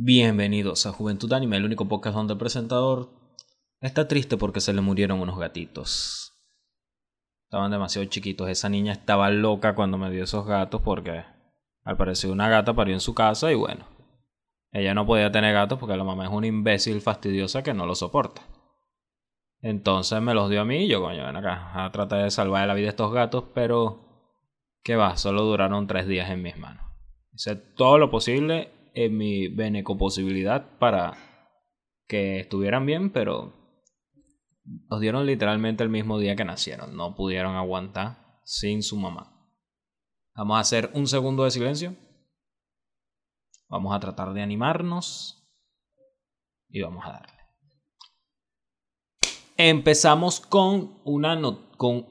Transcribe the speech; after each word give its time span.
Bienvenidos 0.00 0.86
a 0.86 0.92
Juventud 0.92 1.32
Anime, 1.32 1.56
el 1.56 1.64
único 1.64 1.88
podcast 1.88 2.14
donde 2.14 2.34
el 2.34 2.38
presentador 2.38 3.10
está 3.80 4.06
triste 4.06 4.36
porque 4.36 4.60
se 4.60 4.72
le 4.72 4.80
murieron 4.80 5.18
unos 5.18 5.36
gatitos. 5.36 6.34
Estaban 7.46 7.72
demasiado 7.72 8.06
chiquitos. 8.06 8.48
Esa 8.48 8.68
niña 8.68 8.92
estaba 8.92 9.28
loca 9.30 9.74
cuando 9.74 9.98
me 9.98 10.08
dio 10.12 10.22
esos 10.22 10.46
gatos 10.46 10.82
porque 10.82 11.24
al 11.82 11.96
parecer 11.96 12.30
una 12.30 12.48
gata 12.48 12.74
parió 12.74 12.94
en 12.94 13.00
su 13.00 13.12
casa 13.12 13.50
y 13.50 13.56
bueno. 13.56 13.86
Ella 14.70 14.94
no 14.94 15.04
podía 15.04 15.32
tener 15.32 15.52
gatos 15.52 15.80
porque 15.80 15.96
la 15.96 16.04
mamá 16.04 16.26
es 16.26 16.30
una 16.30 16.46
imbécil 16.46 17.00
fastidiosa 17.00 17.64
que 17.64 17.74
no 17.74 17.84
lo 17.84 17.96
soporta. 17.96 18.42
Entonces 19.62 20.22
me 20.22 20.32
los 20.32 20.48
dio 20.48 20.60
a 20.60 20.64
mí 20.64 20.84
y 20.84 20.88
yo, 20.88 21.02
coño, 21.02 21.26
ven 21.26 21.34
acá, 21.34 21.72
a 21.74 21.90
tratar 21.90 22.22
de 22.22 22.30
salvar 22.30 22.68
la 22.68 22.74
vida 22.74 22.84
de 22.84 22.90
estos 22.90 23.12
gatos, 23.12 23.46
pero... 23.52 24.04
¿Qué 24.84 24.94
va? 24.94 25.16
Solo 25.16 25.42
duraron 25.42 25.88
tres 25.88 26.06
días 26.06 26.30
en 26.30 26.40
mis 26.40 26.56
manos. 26.56 26.84
Hice 27.32 27.56
todo 27.56 27.98
lo 27.98 28.12
posible 28.12 28.77
en 28.94 29.16
mi 29.16 29.48
benecoposibilidad 29.48 30.78
para 30.78 31.16
que 32.06 32.40
estuvieran 32.40 32.86
bien, 32.86 33.10
pero 33.10 33.52
los 34.88 35.00
dieron 35.00 35.26
literalmente 35.26 35.82
el 35.82 35.90
mismo 35.90 36.18
día 36.18 36.36
que 36.36 36.44
nacieron. 36.44 36.96
No 36.96 37.14
pudieron 37.14 37.56
aguantar 37.56 38.40
sin 38.44 38.82
su 38.82 38.96
mamá. 38.96 39.34
Vamos 40.34 40.56
a 40.56 40.60
hacer 40.60 40.90
un 40.94 41.06
segundo 41.06 41.44
de 41.44 41.50
silencio. 41.50 41.96
Vamos 43.68 43.94
a 43.94 44.00
tratar 44.00 44.32
de 44.32 44.42
animarnos. 44.42 45.34
Y 46.70 46.80
vamos 46.80 47.04
a 47.04 47.12
darle. 47.12 47.38
Empezamos 49.56 50.40
con 50.40 51.00
una 51.04 51.40
con 51.76 52.06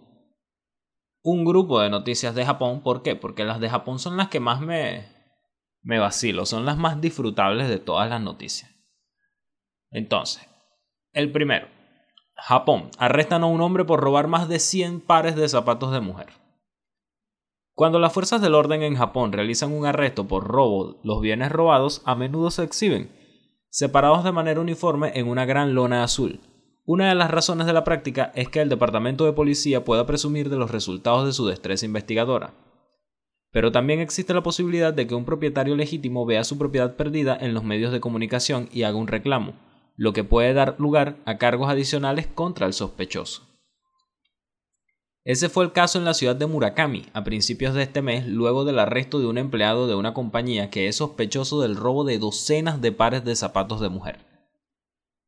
un 1.23 1.45
grupo 1.45 1.79
de 1.79 1.89
noticias 1.89 2.35
de 2.35 2.45
Japón. 2.45 2.81
¿Por 2.81 3.03
qué? 3.03 3.15
Porque 3.15 3.45
las 3.45 3.59
de 3.59 3.69
Japón 3.69 3.99
son 3.99 4.17
las 4.17 4.29
que 4.29 4.39
más 4.39 4.61
me, 4.61 5.16
me 5.87 5.99
vacilo. 5.99 6.45
Son 6.45 6.65
las 6.65 6.77
más 6.77 6.99
disfrutables 6.99 7.69
de 7.69 7.79
todas 7.79 8.09
las 8.09 8.21
noticias. 8.21 8.69
Entonces, 9.89 10.45
el 11.13 11.31
primero. 11.31 11.69
Japón. 12.35 12.91
Arrestan 12.99 13.43
a 13.43 13.47
un 13.47 13.61
hombre 13.61 13.85
por 13.85 14.01
robar 14.01 14.27
más 14.27 14.49
de 14.49 14.59
100 14.59 14.99
pares 14.99 15.37
de 15.37 15.47
zapatos 15.47 15.93
de 15.93 16.01
mujer. 16.01 16.27
Cuando 17.73 17.99
las 17.99 18.11
fuerzas 18.11 18.41
del 18.41 18.53
orden 18.53 18.83
en 18.83 18.95
Japón 18.95 19.31
realizan 19.31 19.71
un 19.71 19.85
arresto 19.85 20.27
por 20.27 20.43
robo, 20.45 20.99
los 21.03 21.21
bienes 21.21 21.51
robados 21.51 22.01
a 22.03 22.15
menudo 22.15 22.51
se 22.51 22.63
exhiben, 22.63 23.09
separados 23.69 24.25
de 24.25 24.33
manera 24.33 24.59
uniforme 24.59 25.13
en 25.15 25.27
una 25.27 25.45
gran 25.45 25.73
lona 25.73 26.03
azul. 26.03 26.41
Una 26.85 27.07
de 27.09 27.15
las 27.15 27.31
razones 27.31 27.65
de 27.65 27.73
la 27.73 27.85
práctica 27.85 28.31
es 28.35 28.49
que 28.49 28.59
el 28.59 28.69
departamento 28.69 29.25
de 29.25 29.33
policía 29.33 29.85
pueda 29.85 30.05
presumir 30.05 30.49
de 30.49 30.57
los 30.57 30.69
resultados 30.69 31.25
de 31.25 31.33
su 31.33 31.47
destreza 31.47 31.85
investigadora. 31.85 32.53
Pero 33.51 33.71
también 33.71 33.99
existe 33.99 34.33
la 34.33 34.43
posibilidad 34.43 34.93
de 34.93 35.07
que 35.07 35.15
un 35.15 35.25
propietario 35.25 35.75
legítimo 35.75 36.25
vea 36.25 36.43
su 36.43 36.57
propiedad 36.57 36.95
perdida 36.95 37.37
en 37.39 37.53
los 37.53 37.63
medios 37.63 37.91
de 37.91 37.99
comunicación 37.99 38.69
y 38.71 38.83
haga 38.83 38.97
un 38.97 39.07
reclamo, 39.07 39.53
lo 39.95 40.13
que 40.13 40.23
puede 40.23 40.53
dar 40.53 40.75
lugar 40.79 41.17
a 41.25 41.37
cargos 41.37 41.69
adicionales 41.69 42.27
contra 42.27 42.67
el 42.67 42.73
sospechoso. 42.73 43.47
Ese 45.27 45.49
fue 45.49 45.65
el 45.65 45.73
caso 45.73 45.99
en 45.99 46.05
la 46.05 46.13
ciudad 46.13 46.37
de 46.37 46.47
Murakami 46.47 47.07
a 47.11 47.25
principios 47.25 47.73
de 47.73 47.83
este 47.83 48.01
mes, 48.01 48.25
luego 48.25 48.63
del 48.63 48.79
arresto 48.79 49.19
de 49.19 49.25
un 49.25 49.37
empleado 49.37 49.85
de 49.85 49.95
una 49.95 50.13
compañía 50.13 50.69
que 50.69 50.87
es 50.87 50.95
sospechoso 50.95 51.61
del 51.61 51.75
robo 51.75 52.05
de 52.05 52.17
docenas 52.17 52.79
de 52.79 52.93
pares 52.93 53.25
de 53.25 53.35
zapatos 53.35 53.81
de 53.81 53.89
mujer. 53.89 54.19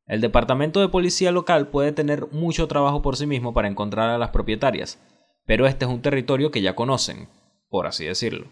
El 0.06 0.22
departamento 0.22 0.80
de 0.80 0.88
policía 0.88 1.32
local 1.32 1.68
puede 1.68 1.92
tener 1.92 2.28
mucho 2.32 2.66
trabajo 2.66 3.02
por 3.02 3.16
sí 3.16 3.26
mismo 3.26 3.52
para 3.52 3.68
encontrar 3.68 4.08
a 4.08 4.16
las 4.16 4.30
propietarias, 4.30 4.98
pero 5.44 5.66
este 5.66 5.84
es 5.84 5.90
un 5.90 6.00
territorio 6.00 6.50
que 6.50 6.62
ya 6.62 6.74
conocen, 6.74 7.28
por 7.70 7.86
así 7.86 8.04
decirlo. 8.04 8.48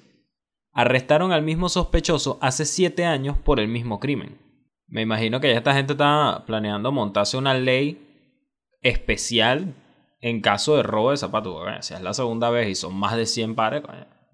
Arrestaron 0.73 1.33
al 1.33 1.43
mismo 1.43 1.69
sospechoso 1.69 2.39
hace 2.41 2.65
siete 2.65 3.05
años 3.05 3.37
por 3.37 3.61
el 3.61 3.69
mismo 3.69 4.01
crimen. 4.01 4.39
Me 4.87 5.03
imagino 5.03 5.41
que 5.41 5.51
ya 5.51 5.59
esta 5.59 5.75
gente 5.75 5.93
está 5.93 6.45
planeando 6.47 6.93
montarse 6.93 7.37
una 7.37 7.53
ley 7.53 8.07
especial 8.81 9.75
en 10.21 10.41
caso 10.41 10.77
de 10.77 10.83
robo 10.83 11.11
de 11.11 11.17
zapatos. 11.17 11.63
si 11.81 11.95
es 11.95 12.01
la 12.01 12.15
segunda 12.15 12.51
vez 12.51 12.69
y 12.69 12.75
son 12.75 12.95
más 12.95 13.17
de 13.17 13.27
100 13.27 13.55
pares, 13.55 13.83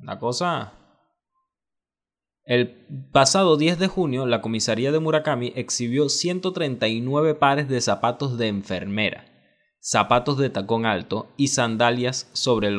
la 0.01 0.19
cosa... 0.19 0.73
El 2.47 2.69
pasado 3.11 3.57
10 3.57 3.79
de 3.79 3.89
junio, 3.89 4.27
la 4.27 4.43
comisaría 4.43 4.93
de 4.93 5.01
Murakami 5.01 5.55
exhibió 5.57 6.11
139 6.11 7.35
pares 7.37 7.71
de 7.71 7.81
zapatos 7.81 8.37
de 8.37 8.49
enfermera, 8.49 9.25
zapatos 9.81 10.37
de 10.37 10.51
tacón 10.51 10.85
alto 10.85 11.33
y 11.39 11.49
sandalias 11.49 12.29
sobre, 12.35 12.71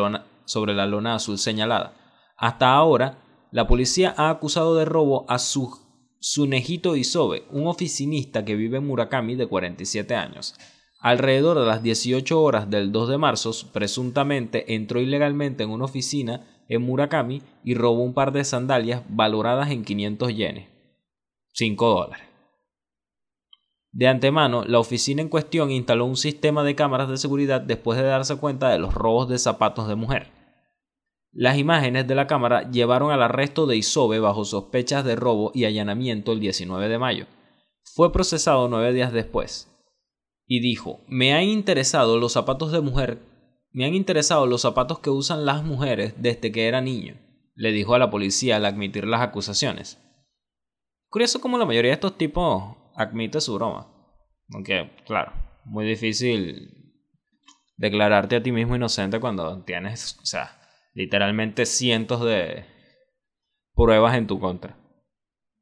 sobre 0.45 0.73
la 0.73 0.85
lona 0.85 1.16
azul 1.16 1.38
señalada. 1.38 1.94
Hasta 2.38 2.73
ahora, 2.73 3.19
la 3.51 3.67
policía 3.67 4.13
ha 4.17 4.29
acusado 4.29 4.75
de 4.75 4.85
robo 4.85 5.25
a 5.29 5.39
su 5.39 5.85
Tsunejito 6.19 6.95
Isobe, 6.95 7.44
un 7.51 7.67
oficinista 7.67 8.44
que 8.44 8.55
vive 8.55 8.78
en 8.78 8.88
Murakami 8.88 9.35
de 9.35 9.47
47 9.47 10.16
años. 10.16 10.55
Alrededor 11.00 11.59
de 11.59 11.66
las 11.66 11.84
18 11.84 12.41
horas 12.41 12.69
del 12.69 12.91
2 12.91 13.09
de 13.09 13.17
marzo, 13.17 13.51
presuntamente 13.72 14.73
entró 14.73 15.00
ilegalmente 15.00 15.63
en 15.63 15.69
una 15.69 15.85
oficina 15.85 16.47
en 16.67 16.81
Murakami 16.81 17.44
y 17.63 17.75
robó 17.75 18.03
un 18.03 18.13
par 18.13 18.31
de 18.31 18.44
sandalias 18.44 19.03
valoradas 19.07 19.69
en 19.69 19.85
500 19.85 20.35
yenes, 20.35 20.67
5 21.53 21.88
dólares. 21.88 22.34
De 23.95 24.09
antemano, 24.09 24.66
la 24.66 24.79
oficina 24.79 25.22
en 25.22 25.29
cuestión 25.29 25.72
instaló 25.72 26.03
un 26.03 26.17
sistema 26.17 26.66
de 26.66 26.75
cámaras 26.75 27.09
de 27.09 27.16
seguridad 27.16 27.61
después 27.61 27.97
de 27.97 28.03
darse 28.03 28.35
cuenta 28.35 28.69
de 28.69 28.78
los 28.78 28.94
robos 28.94 29.29
de 29.29 29.38
zapatos 29.38 29.88
de 29.88 29.95
mujer. 29.95 30.33
Las 31.31 31.57
imágenes 31.57 32.05
de 32.05 32.13
la 32.13 32.28
cámara 32.28 32.69
llevaron 32.69 33.11
al 33.11 33.23
arresto 33.23 33.66
de 33.66 33.78
Isobe 33.78 34.19
bajo 34.19 34.44
sospechas 34.44 35.05
de 35.05 35.16
robo 35.16 35.51
y 35.53 35.63
allanamiento 35.63 36.34
el 36.34 36.41
19 36.41 36.89
de 36.89 37.00
mayo. 37.00 37.28
Fue 37.84 38.11
procesado 38.11 38.67
nueve 38.67 38.91
días 38.91 39.13
después. 39.13 39.72
Y 40.45 40.59
dijo, 40.59 41.00
me 41.07 41.34
han 41.34 41.44
interesado 41.44 42.19
los 42.19 42.34
zapatos 42.34 42.73
de 42.73 42.81
mujer, 42.81 43.19
me 43.72 43.85
han 43.85 43.95
interesado 43.95 44.45
los 44.45 44.63
zapatos 44.63 45.00
que 45.00 45.09
usan 45.09 45.45
las 45.45 45.63
mujeres 45.63 46.16
desde 46.17 46.51
que 46.51 46.67
era 46.67 46.81
niño, 46.81 47.16
le 47.55 47.72
dijo 47.72 47.95
a 47.95 48.00
la 48.00 48.09
policía 48.09 48.57
al 48.57 48.66
admitir 48.66 49.07
las 49.07 49.22
acusaciones. 49.22 50.00
Curioso 51.07 51.39
como 51.39 51.57
la 51.57 51.66
mayoría 51.66 51.91
de 51.91 51.95
estos 51.95 52.17
tipos 52.17 52.75
admite 52.95 53.41
su 53.41 53.56
broma. 53.56 53.88
Aunque, 54.53 54.91
claro, 55.06 55.33
muy 55.66 55.85
difícil 55.85 56.94
declararte 57.78 58.38
a 58.38 58.44
ti 58.44 58.51
mismo 58.51 58.75
inocente 58.75 59.19
cuando 59.19 59.63
tienes, 59.63 60.17
o 60.22 60.25
sea, 60.25 60.61
literalmente 60.94 61.66
cientos 61.66 62.23
de 62.23 62.66
pruebas 63.73 64.16
en 64.16 64.28
tu 64.28 64.39
contra. 64.39 64.78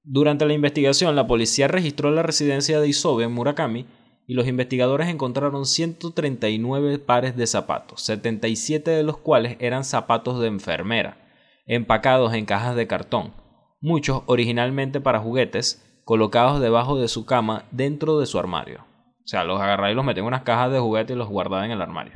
Durante 0.03 0.45
la 0.45 0.53
investigación, 0.53 1.15
la 1.15 1.27
policía 1.27 1.67
registró 1.67 2.11
la 2.11 2.23
residencia 2.23 2.79
de 2.79 2.87
Isobe 2.87 3.23
en 3.23 3.31
Murakami 3.31 3.87
y 4.27 4.33
los 4.33 4.47
investigadores 4.47 5.07
encontraron 5.07 5.65
139 5.65 6.99
pares 6.99 7.35
de 7.35 7.47
zapatos, 7.47 8.01
77 8.03 8.91
de 8.91 9.03
los 9.03 9.17
cuales 9.17 9.57
eran 9.59 9.83
zapatos 9.83 10.39
de 10.39 10.47
enfermera, 10.47 11.17
empacados 11.65 12.33
en 12.33 12.45
cajas 12.45 12.75
de 12.75 12.87
cartón, 12.87 13.33
muchos 13.81 14.23
originalmente 14.25 15.01
para 15.01 15.19
juguetes, 15.19 15.83
colocados 16.05 16.59
debajo 16.59 16.99
de 16.99 17.07
su 17.07 17.25
cama 17.25 17.65
dentro 17.71 18.19
de 18.19 18.25
su 18.25 18.39
armario. 18.39 18.85
O 19.23 19.27
sea, 19.27 19.43
los 19.43 19.61
agarraba 19.61 19.91
y 19.91 19.95
los 19.95 20.05
metía 20.05 20.21
en 20.21 20.27
unas 20.27 20.43
cajas 20.43 20.71
de 20.71 20.79
juguetes 20.79 21.15
y 21.15 21.17
los 21.17 21.29
guardaba 21.29 21.65
en 21.65 21.71
el 21.71 21.81
armario 21.81 22.13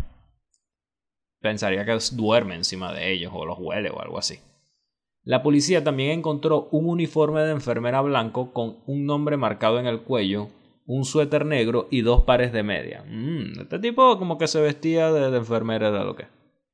pensaría 1.41 1.85
que 1.85 1.97
duerme 2.13 2.55
encima 2.55 2.93
de 2.93 3.11
ellos 3.11 3.31
o 3.33 3.45
los 3.45 3.57
huele 3.59 3.89
o 3.89 4.01
algo 4.01 4.17
así. 4.17 4.39
La 5.23 5.43
policía 5.43 5.83
también 5.83 6.11
encontró 6.11 6.69
un 6.71 6.89
uniforme 6.89 7.41
de 7.41 7.51
enfermera 7.51 8.01
blanco 8.01 8.53
con 8.53 8.77
un 8.85 9.05
nombre 9.05 9.37
marcado 9.37 9.79
en 9.79 9.85
el 9.85 10.01
cuello, 10.01 10.47
un 10.85 11.03
suéter 11.03 11.45
negro 11.45 11.87
y 11.91 12.01
dos 12.01 12.23
pares 12.23 12.53
de 12.53 12.63
media. 12.63 13.03
Mm, 13.07 13.61
este 13.61 13.79
tipo 13.79 14.17
como 14.19 14.37
que 14.37 14.47
se 14.47 14.61
vestía 14.61 15.11
de, 15.11 15.35
enfermera 15.35 15.89
era 15.89 16.03
lo 16.03 16.15
que. 16.15 16.25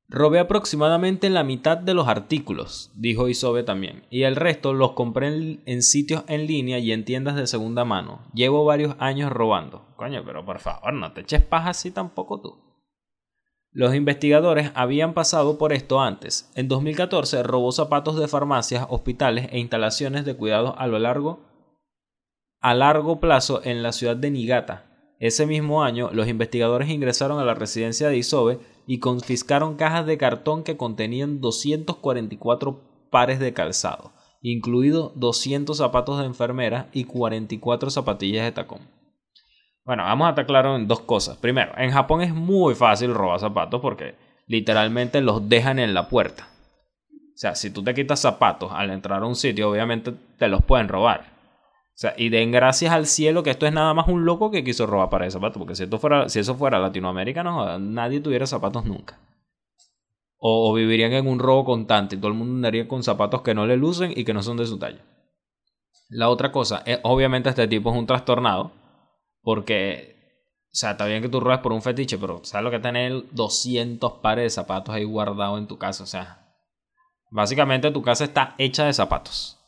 Robé 0.09 0.39
aproximadamente 0.39 1.29
la 1.29 1.43
mitad 1.43 1.77
de 1.77 1.93
los 1.93 2.07
artículos, 2.07 2.91
dijo 2.93 3.29
Isobe 3.29 3.63
también, 3.63 4.05
y 4.09 4.23
el 4.23 4.35
resto 4.35 4.73
los 4.73 4.91
compré 4.91 5.59
en, 5.65 5.81
sitios 5.81 6.23
en 6.27 6.45
línea 6.45 6.77
y 6.79 6.91
en 6.91 7.05
tiendas 7.05 7.35
de 7.35 7.47
segunda 7.47 7.83
mano. 7.83 8.21
Llevo 8.33 8.63
varios 8.65 8.95
años 8.99 9.31
robando. 9.31 9.85
Coño, 9.95 10.23
pero 10.25 10.45
por 10.45 10.59
favor, 10.59 10.93
no 10.93 11.13
te 11.13 11.21
eches 11.21 11.41
paja 11.41 11.69
así 11.69 11.89
tampoco 11.89 12.41
tú. 12.41 12.73
Los 13.71 13.95
investigadores 13.95 14.71
habían 14.75 15.15
pasado 15.15 15.57
por 15.57 15.73
esto 15.73 15.99
antes. 15.99 16.51
En 16.53 16.67
2014 16.67 17.41
robó 17.41 17.71
zapatos 17.71 18.19
de 18.19 18.27
farmacias, 18.27 18.85
hospitales 18.89 19.47
e 19.51 19.57
instalaciones 19.57 20.25
de 20.25 20.35
cuidados 20.35 20.75
a 20.77 20.85
lo 20.85 20.99
largo 20.99 21.39
a 22.61 22.73
largo 22.73 23.19
plazo 23.19 23.61
en 23.65 23.83
la 23.83 23.91
ciudad 23.91 24.15
de 24.15 24.31
Niigata. 24.31 24.85
Ese 25.19 25.45
mismo 25.45 25.83
año, 25.83 26.09
los 26.13 26.29
investigadores 26.29 26.89
ingresaron 26.89 27.39
a 27.39 27.45
la 27.45 27.55
residencia 27.55 28.07
de 28.07 28.17
Isobe 28.17 28.59
y 28.85 28.99
confiscaron 28.99 29.75
cajas 29.75 30.05
de 30.05 30.17
cartón 30.17 30.63
que 30.63 30.77
contenían 30.77 31.41
244 31.41 32.81
pares 33.09 33.39
de 33.39 33.53
calzado, 33.53 34.11
incluidos 34.41 35.11
200 35.15 35.77
zapatos 35.77 36.19
de 36.19 36.25
enfermera 36.25 36.89
y 36.93 37.05
44 37.05 37.89
zapatillas 37.89 38.45
de 38.45 38.51
tacón. 38.51 38.79
Bueno, 39.85 40.03
vamos 40.03 40.27
a 40.27 40.29
estar 40.29 40.45
claros 40.45 40.79
en 40.79 40.87
dos 40.87 41.01
cosas. 41.01 41.37
Primero, 41.37 41.73
en 41.77 41.91
Japón 41.91 42.21
es 42.21 42.33
muy 42.33 42.73
fácil 42.73 43.13
robar 43.13 43.39
zapatos 43.39 43.81
porque 43.81 44.15
literalmente 44.47 45.21
los 45.21 45.49
dejan 45.49 45.79
en 45.79 45.93
la 45.93 46.07
puerta. 46.07 46.47
O 47.11 47.35
sea, 47.35 47.55
si 47.55 47.71
tú 47.71 47.83
te 47.83 47.93
quitas 47.93 48.19
zapatos 48.21 48.71
al 48.71 48.91
entrar 48.91 49.23
a 49.23 49.25
un 49.25 49.35
sitio, 49.35 49.69
obviamente 49.69 50.13
te 50.37 50.47
los 50.47 50.63
pueden 50.63 50.87
robar. 50.87 51.32
O 51.93 51.95
sea, 51.95 52.15
y 52.17 52.29
den 52.29 52.51
gracias 52.51 52.91
al 52.91 53.05
cielo 53.05 53.43
que 53.43 53.51
esto 53.51 53.67
es 53.67 53.73
nada 53.73 53.93
más 53.93 54.07
un 54.07 54.25
loco 54.25 54.49
que 54.49 54.63
quiso 54.63 54.87
robar 54.87 55.09
para 55.09 55.25
de 55.25 55.31
zapatos. 55.31 55.59
Porque 55.59 55.75
si, 55.75 55.85
fuera, 55.85 56.27
si 56.27 56.39
eso 56.39 56.55
fuera 56.55 56.79
Latinoamérica, 56.79 57.43
no, 57.43 57.77
nadie 57.77 58.19
tuviera 58.19 58.47
zapatos 58.47 58.85
nunca. 58.85 59.19
O, 60.37 60.73
vivirían 60.73 61.13
en 61.13 61.27
un 61.27 61.37
robo 61.39 61.65
constante. 61.65 62.17
Todo 62.17 62.29
el 62.29 62.33
mundo 62.33 62.55
andaría 62.55 62.87
con 62.87 63.03
zapatos 63.03 63.43
que 63.43 63.53
no 63.53 63.67
le 63.67 63.77
lucen 63.77 64.11
y 64.15 64.25
que 64.25 64.33
no 64.33 64.41
son 64.41 64.57
de 64.57 64.65
su 64.65 64.79
talla. 64.79 65.05
La 66.09 66.29
otra 66.29 66.51
cosa, 66.51 66.81
es, 66.85 66.99
obviamente 67.03 67.49
este 67.49 67.67
tipo 67.67 67.91
es 67.91 67.97
un 67.97 68.07
trastornado. 68.07 68.71
Porque, 69.43 70.15
o 70.65 70.75
sea, 70.75 70.91
está 70.91 71.05
bien 71.05 71.21
que 71.21 71.29
tú 71.29 71.39
robes 71.39 71.59
por 71.59 71.73
un 71.73 71.81
fetiche, 71.81 72.17
pero 72.17 72.39
¿sabes 72.43 72.63
lo 72.63 72.71
que 72.71 72.79
tener 72.79 73.23
200 73.31 74.13
pares 74.13 74.45
de 74.45 74.49
zapatos 74.49 74.95
ahí 74.95 75.03
guardados 75.03 75.59
en 75.59 75.67
tu 75.67 75.77
casa? 75.77 76.03
O 76.03 76.07
sea, 76.07 76.55
básicamente 77.29 77.91
tu 77.91 78.01
casa 78.01 78.23
está 78.23 78.55
hecha 78.57 78.85
de 78.85 78.93
zapatos. 78.93 79.62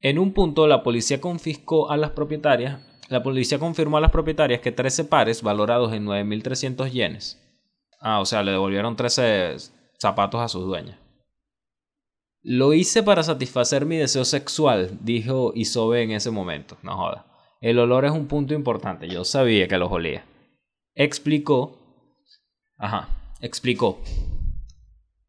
En 0.00 0.18
un 0.18 0.32
punto, 0.32 0.66
la 0.66 0.82
policía 0.82 1.20
confiscó 1.20 1.90
a 1.90 1.96
las 1.96 2.10
propietarias. 2.10 2.80
La 3.08 3.22
policía 3.22 3.58
confirmó 3.58 3.96
a 3.96 4.00
las 4.00 4.10
propietarias 4.10 4.60
que 4.60 4.70
13 4.70 5.04
pares 5.04 5.42
valorados 5.42 5.92
en 5.92 6.06
9.300 6.06 6.90
yenes. 6.90 7.40
Ah, 8.00 8.20
o 8.20 8.26
sea, 8.26 8.42
le 8.42 8.52
devolvieron 8.52 8.96
13 8.96 9.56
zapatos 9.98 10.40
a 10.40 10.48
sus 10.48 10.64
dueñas. 10.64 10.98
Lo 12.42 12.72
hice 12.72 13.02
para 13.02 13.24
satisfacer 13.24 13.84
mi 13.84 13.96
deseo 13.96 14.24
sexual, 14.24 14.96
dijo 15.02 15.52
Isobe 15.54 16.02
en 16.02 16.12
ese 16.12 16.30
momento. 16.30 16.76
No 16.82 16.96
joda. 16.96 17.26
El 17.60 17.78
olor 17.80 18.04
es 18.04 18.12
un 18.12 18.28
punto 18.28 18.54
importante. 18.54 19.08
Yo 19.08 19.24
sabía 19.24 19.66
que 19.66 19.78
los 19.78 19.90
olía. 19.90 20.24
Explicó. 20.94 21.76
Ajá. 22.76 23.08
Explicó. 23.40 24.00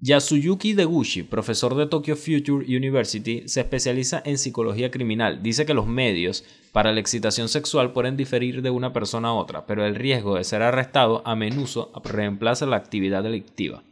Yasuyuki 0.02 0.74
Deguchi, 0.74 1.24
profesor 1.24 1.76
de 1.76 1.86
Tokyo 1.86 2.16
Future 2.16 2.66
University, 2.66 3.44
se 3.48 3.60
especializa 3.60 4.22
en 4.24 4.38
psicología 4.38 4.92
criminal. 4.92 5.44
Dice 5.44 5.66
que 5.66 5.74
los 5.74 5.88
medios 5.88 6.46
para 6.72 6.94
la 6.94 7.02
excitación 7.02 7.50
sexual 7.50 7.92
pueden 7.92 8.16
diferir 8.16 8.62
de 8.62 8.70
una 8.70 8.94
persona 8.94 9.30
a 9.30 9.34
otra, 9.34 9.66
pero 9.66 9.86
el 9.86 9.96
riesgo 9.96 10.36
de 10.36 10.46
ser 10.46 10.62
arrestado 10.62 11.22
a 11.26 11.36
menudo 11.36 11.92
reemplaza 12.06 12.66
la 12.66 12.78
actividad 12.78 13.24
delictiva. 13.24 13.84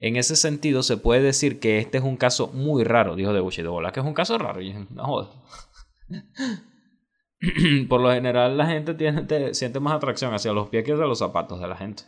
En 0.00 0.16
ese 0.16 0.34
sentido, 0.34 0.82
se 0.82 0.96
puede 0.96 1.20
decir 1.20 1.60
que 1.60 1.78
este 1.78 1.98
es 1.98 2.04
un 2.04 2.16
caso 2.16 2.48
muy 2.48 2.82
raro, 2.82 3.14
dijo 3.14 3.32
Deguchi. 3.32 3.62
De 3.62 3.68
bola, 3.68 3.92
que 3.92 4.00
es 4.00 4.06
un 4.06 4.14
caso 4.14 4.36
raro. 4.36 4.60
no. 4.90 5.30
Por 7.88 8.00
lo 8.00 8.12
general, 8.12 8.56
la 8.56 8.66
gente 8.66 9.54
siente 9.54 9.78
más 9.78 9.94
atracción 9.94 10.34
hacia 10.34 10.52
los 10.52 10.68
pies 10.70 10.84
que 10.84 10.92
hacia 10.92 11.04
los 11.04 11.18
zapatos 11.18 11.60
de 11.60 11.68
la 11.68 11.76
gente. 11.76 12.02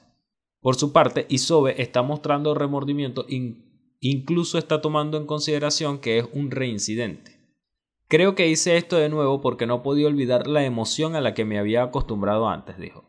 Por 0.62 0.76
su 0.76 0.92
parte, 0.92 1.26
Isobe 1.28 1.82
está 1.82 2.02
mostrando 2.02 2.54
remordimiento, 2.54 3.26
incluso 4.00 4.58
está 4.58 4.80
tomando 4.80 5.18
en 5.18 5.26
consideración 5.26 5.98
que 5.98 6.18
es 6.18 6.26
un 6.32 6.52
reincidente. 6.52 7.32
Creo 8.06 8.36
que 8.36 8.48
hice 8.48 8.76
esto 8.76 8.96
de 8.96 9.08
nuevo 9.08 9.40
porque 9.40 9.66
no 9.66 9.82
podía 9.82 10.06
olvidar 10.06 10.46
la 10.46 10.64
emoción 10.64 11.16
a 11.16 11.20
la 11.20 11.34
que 11.34 11.44
me 11.44 11.58
había 11.58 11.82
acostumbrado 11.82 12.48
antes, 12.48 12.78
dijo. 12.78 13.04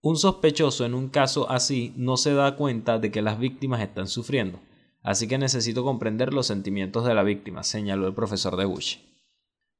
Un 0.00 0.16
sospechoso 0.16 0.84
en 0.84 0.94
un 0.94 1.08
caso 1.08 1.48
así 1.50 1.92
no 1.96 2.16
se 2.16 2.34
da 2.34 2.56
cuenta 2.56 2.98
de 2.98 3.12
que 3.12 3.22
las 3.22 3.38
víctimas 3.38 3.80
están 3.80 4.08
sufriendo, 4.08 4.58
así 5.02 5.28
que 5.28 5.38
necesito 5.38 5.84
comprender 5.84 6.34
los 6.34 6.48
sentimientos 6.48 7.04
de 7.04 7.14
la 7.14 7.22
víctima, 7.22 7.62
señaló 7.62 8.08
el 8.08 8.14
profesor 8.14 8.56
de 8.56 8.64
Bush. 8.64 8.96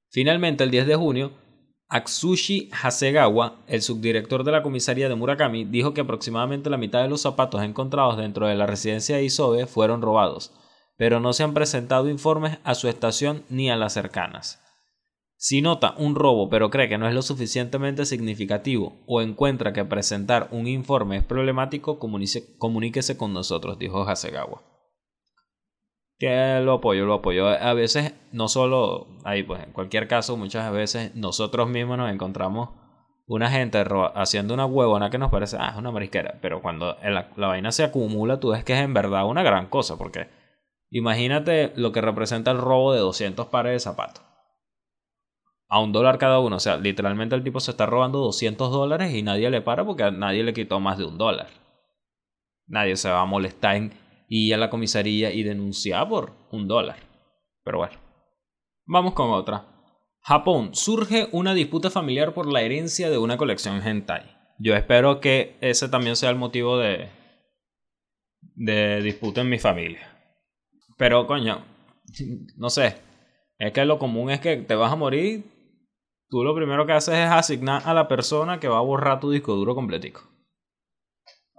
Finalmente, 0.09 0.63
el 0.63 0.71
10 0.71 0.87
de 0.87 0.97
junio, 0.97 1.33
Atsushi 1.91 2.69
Hasegawa, 2.71 3.63
el 3.67 3.81
subdirector 3.81 4.45
de 4.45 4.53
la 4.53 4.63
comisaría 4.63 5.09
de 5.09 5.15
Murakami, 5.15 5.65
dijo 5.65 5.95
que 5.95 6.03
aproximadamente 6.03 6.69
la 6.69 6.77
mitad 6.77 7.03
de 7.03 7.09
los 7.09 7.23
zapatos 7.23 7.63
encontrados 7.63 8.19
dentro 8.19 8.47
de 8.47 8.57
la 8.57 8.67
residencia 8.67 9.17
de 9.17 9.25
Isobe 9.25 9.67
fueron 9.67 10.03
robados, 10.03 10.53
pero 10.99 11.19
no 11.19 11.33
se 11.33 11.45
han 11.45 11.55
presentado 11.55 12.11
informes 12.11 12.59
a 12.63 12.75
su 12.75 12.89
estación 12.89 13.43
ni 13.49 13.71
a 13.71 13.77
las 13.77 13.95
cercanas. 13.95 14.63
Si 15.39 15.63
nota 15.63 15.95
un 15.97 16.15
robo 16.15 16.51
pero 16.51 16.69
cree 16.69 16.91
que 16.91 16.99
no 16.99 17.09
es 17.09 17.15
lo 17.15 17.23
suficientemente 17.23 18.05
significativo 18.05 19.01
o 19.07 19.23
encuentra 19.23 19.73
que 19.73 19.87
presentar 19.87 20.49
un 20.51 20.67
informe 20.67 21.17
es 21.17 21.25
problemático, 21.25 21.99
comuníquese 21.99 23.17
con 23.17 23.33
nosotros, 23.33 23.79
dijo 23.79 24.03
Hasegawa. 24.03 24.68
Que 26.19 26.61
lo 26.65 26.75
apoyo, 26.75 27.07
lo 27.07 27.15
apoyo. 27.15 27.47
A 27.47 27.73
veces, 27.75 28.13
no 28.33 28.49
solo 28.49 29.07
ahí, 29.25 29.45
pues 29.45 29.63
en 29.63 29.73
cualquier 29.73 30.09
caso, 30.09 30.37
muchas 30.37 30.71
veces 30.73 31.15
nosotros 31.15 31.69
mismos 31.69 31.97
nos 31.97 32.11
encontramos 32.11 32.71
una 33.29 33.51
gente 33.51 33.85
haciendo 34.15 34.55
una 34.55 34.65
huevona 34.67 35.11
que 35.11 35.19
nos 35.19 35.31
parece, 35.31 35.59
ah, 35.61 35.69
es 35.71 35.77
una 35.77 35.93
marisquera. 35.93 36.39
Pero 36.41 36.61
cuando 36.61 36.97
la, 37.05 37.29
vaina 37.37 37.71
se 37.71 37.85
acumula, 37.85 38.41
tú 38.41 38.51
ves 38.51 38.65
que 38.65 38.73
es 38.73 38.81
en 38.81 38.95
verdad 38.95 39.27
una 39.27 39.43
gran 39.43 39.67
cosa. 39.67 39.97
Porque 39.97 40.29
imagínate 40.91 41.73
lo 41.77 41.93
que 41.93 42.01
representa 42.01 42.51
el 42.51 42.59
robo 42.59 42.93
de 42.93 43.01
200 43.01 43.47
pares 43.47 43.73
de 43.73 43.81
zapatos. 43.81 44.25
A 45.69 45.81
un 45.81 45.93
dólar 45.93 46.19
cada 46.19 46.41
uno. 46.41 46.57
O 46.57 46.61
sea, 46.61 46.79
literalmente 46.79 47.37
el 47.37 47.45
tipo 47.45 47.61
se 47.61 47.71
está 47.71 47.87
robando 47.87 48.19
200 48.19 48.73
dólares 48.73 49.15
y 49.15 49.23
nadie 49.23 49.51
le 49.51 49.61
para 49.61 49.85
porque 49.85 50.11
nadie 50.11 50.43
le 50.43 50.55
quitó 50.55 50.81
más 50.81 50.99
de 50.99 51.05
un 51.05 51.19
dólar. 51.19 51.49
Nadie 52.67 52.97
se 52.97 53.11
va 53.11 53.21
a 53.21 53.27
molestar 53.27 53.77
en 53.77 53.93
y 54.29 54.53
a 54.53 54.59
la 54.59 54.71
comisaría 54.71 55.33
y 55.33 55.43
denunciar 55.43 56.09
por 56.09 56.35
un 56.53 56.69
dólar. 56.69 56.99
Pero 57.65 57.79
bueno, 57.79 57.99
vamos 58.87 59.15
con 59.15 59.31
otra. 59.31 59.67
Japón, 60.21 60.75
surge 60.75 61.29
una 61.33 61.55
disputa 61.55 61.91
familiar 61.91 62.35
por 62.35 62.53
la 62.53 62.61
herencia 62.61 63.09
de 63.09 63.19
una 63.19 63.39
colección 63.39 63.81
hentai. 63.87 64.37
Yo 64.59 64.75
espero 64.75 65.21
que 65.21 65.57
ese 65.61 65.89
también 65.89 66.17
sea 66.17 66.31
el 66.31 66.37
motivo 66.37 66.79
de, 66.79 67.09
de 68.55 69.01
disputa 69.03 69.41
en 69.41 69.49
mi 69.49 69.59
familia. 69.59 70.01
Pero 70.99 71.27
coño, 71.27 71.65
no 72.57 72.69
sé, 72.69 72.97
es 73.59 73.73
que 73.73 73.85
lo 73.85 73.99
común 73.99 74.31
es 74.31 74.41
que 74.41 74.57
te 74.57 74.75
vas 74.75 74.93
a 74.93 74.97
morir, 74.97 75.45
tú 76.29 76.45
lo 76.45 76.55
primero 76.55 76.87
que 76.87 76.93
haces 76.93 77.15
es 77.15 77.31
asignar 77.31 77.83
a 77.87 77.95
la 77.95 78.09
persona 78.09 78.61
que 78.61 78.69
va 78.69 78.79
a 78.79 78.83
borrar 78.83 79.21
tu 79.21 79.31
disco 79.31 79.55
duro 79.55 79.75
completico. 79.75 80.23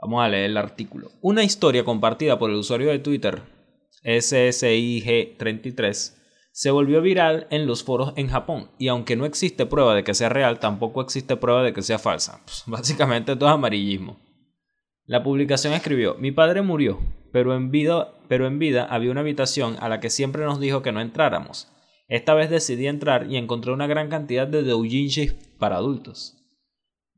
Vamos 0.02 0.24
a 0.24 0.30
leer 0.30 0.52
el 0.52 0.58
artículo. 0.58 1.12
Una 1.22 1.44
historia 1.44 1.84
compartida 1.84 2.40
por 2.40 2.50
el 2.50 2.56
usuario 2.56 2.90
de 2.90 3.00
Twitter 3.00 3.42
SSIG33 4.04 6.16
se 6.52 6.72
volvió 6.72 7.02
viral 7.02 7.48
en 7.52 7.68
los 7.68 7.84
foros 7.84 8.14
en 8.16 8.28
Japón 8.28 8.72
y 8.78 8.88
aunque 8.88 9.16
no 9.16 9.26
existe 9.26 9.66
prueba 9.66 9.96
de 9.96 10.04
que 10.04 10.14
sea 10.14 10.30
real, 10.30 10.60
tampoco 10.60 11.02
existe 11.02 11.38
prueba 11.38 11.64
de 11.64 11.74
que 11.74 11.82
sea 11.82 12.00
falsa. 12.00 12.42
Pues, 12.46 12.64
básicamente 12.66 13.36
todo 13.36 13.50
es 13.50 13.56
amarillismo. 13.56 14.20
La 15.06 15.24
publicación 15.24 15.74
escribió, 15.74 16.16
mi 16.16 16.32
padre 16.32 16.62
murió, 16.62 17.00
pero 17.32 17.56
en, 17.56 17.72
vida, 17.72 18.14
pero 18.28 18.48
en 18.48 18.60
vida 18.60 18.86
había 18.86 19.12
una 19.12 19.22
habitación 19.22 19.78
a 19.80 19.90
la 19.90 20.00
que 20.00 20.10
siempre 20.10 20.46
nos 20.46 20.60
dijo 20.60 20.82
que 20.82 20.92
no 20.92 21.02
entráramos. 21.02 21.68
Esta 22.08 22.34
vez 22.34 22.50
decidí 22.50 22.88
entrar 22.88 23.32
y 23.32 23.38
encontré 23.38 23.72
una 23.72 23.88
gran 23.88 24.10
cantidad 24.10 24.48
de 24.48 24.64
doujinshis 24.64 25.34
para 25.58 25.78
adultos. 25.78 26.39